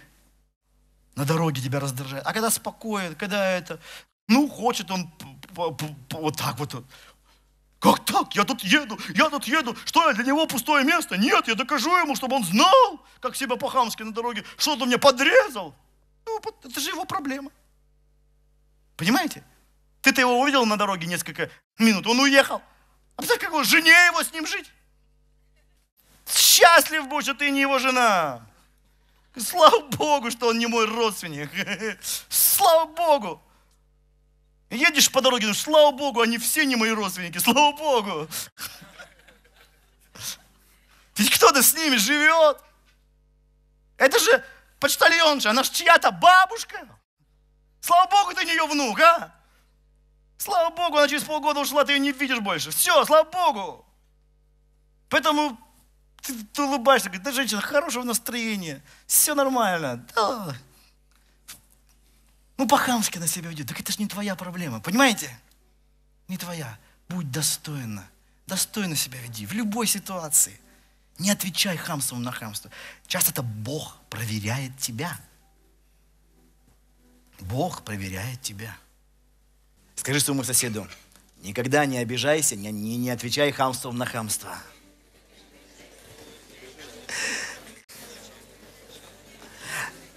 [1.15, 2.25] на дороге тебя раздражает.
[2.25, 3.79] А когда спокоен, когда это,
[4.27, 5.11] ну, хочет он
[5.55, 6.85] вот так вот.
[7.79, 8.35] Как так?
[8.35, 9.75] Я тут еду, я тут еду.
[9.85, 11.17] Что, я для него пустое место?
[11.17, 14.97] Нет, я докажу ему, чтобы он знал, как себя по-хамски на дороге, что он мне
[14.97, 15.73] подрезал.
[16.25, 17.51] Ну, это же его проблема.
[18.97, 19.43] Понимаете?
[20.01, 22.61] Ты-то его увидел на дороге несколько минут, он уехал.
[23.19, 24.71] А представь, как он, жене его с ним жить?
[26.25, 28.41] Счастлив будь, что ты не его жена.
[29.37, 31.49] Слава Богу, что он не мой родственник.
[32.29, 33.43] Слава Богу.
[34.69, 38.29] Едешь по дороге, думаешь, слава Богу, они все не мои родственники, слава Богу.
[41.17, 42.61] Ведь кто-то с ними живет.
[43.97, 44.45] Это же
[44.79, 46.87] почтальонша, она же чья-то бабушка.
[47.81, 49.35] Слава Богу, ты не ее внук, а?
[50.39, 52.71] Слава Богу, она через полгода ушла, ты ее не видишь больше.
[52.71, 53.85] Все, слава Богу.
[55.09, 55.59] Поэтому
[56.21, 60.03] ты, ты улыбаешься, говоришь, да, женщина, хорошего настроения, все нормально.
[60.15, 60.55] Да,
[62.59, 63.69] ну, по-хамски на себя ведет.
[63.69, 65.33] Так это же не твоя проблема, понимаете?
[66.27, 66.77] Не твоя.
[67.07, 68.05] Будь достойна.
[68.47, 70.59] Достойно себя веди в любой ситуации.
[71.19, 72.69] Не отвечай хамством на хамство.
[73.07, 75.17] Часто это Бог проверяет тебя.
[77.39, 78.75] Бог проверяет тебя.
[79.99, 80.87] Скажи своему соседу,
[81.41, 84.57] никогда не обижайся, не, не, не отвечай хамством на хамство.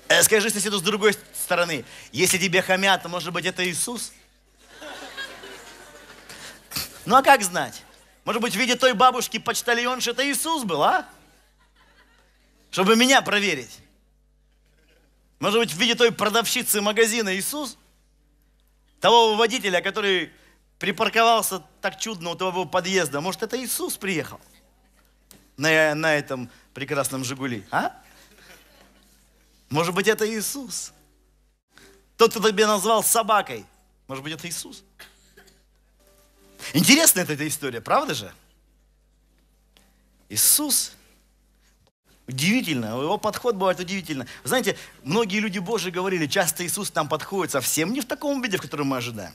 [0.06, 4.12] Э, скажи соседу с другой стороны, если тебе хамят, то может быть это Иисус?
[7.04, 7.82] Ну а как знать?
[8.24, 11.08] Может быть в виде той бабушки почтальонши это Иисус был, а?
[12.70, 13.80] Чтобы меня проверить.
[15.40, 17.76] Может быть, в виде той продавщицы магазина Иисус?
[19.02, 20.32] Того водителя, который
[20.78, 23.20] припарковался так чудно у твоего подъезда.
[23.20, 24.40] Может, это Иисус приехал
[25.56, 28.00] на, на этом прекрасном «Жигули», а?
[29.70, 30.92] Может быть, это Иисус.
[32.16, 33.66] Тот, кто тебя назвал собакой,
[34.06, 34.84] может быть, это Иисус.
[36.72, 38.32] Интересная эта история, правда же?
[40.28, 40.92] Иисус
[42.28, 44.26] Удивительно, его подход бывает удивительно.
[44.44, 48.62] Знаете, многие люди Божьи говорили, часто Иисус нам подходит совсем не в таком виде, в
[48.62, 49.34] котором мы ожидаем.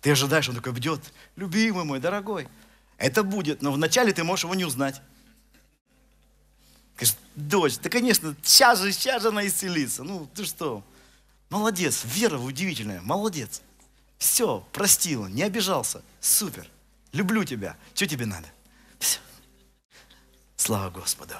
[0.00, 1.00] Ты ожидаешь, он такой бдет,
[1.36, 2.46] любимый мой, дорогой.
[2.98, 5.00] Это будет, но вначале ты можешь его не узнать.
[6.96, 10.04] Говоришь, дочь, да, конечно, сейчас же, сейчас же она исцелится.
[10.04, 10.84] Ну, ты что?
[11.48, 13.62] Молодец, вера удивительная, молодец.
[14.18, 16.02] Все, простила, не обижался.
[16.20, 16.68] Супер.
[17.12, 17.76] Люблю тебя.
[17.94, 18.48] Что тебе надо?
[18.98, 19.20] Все.
[20.60, 21.34] Слава Господу.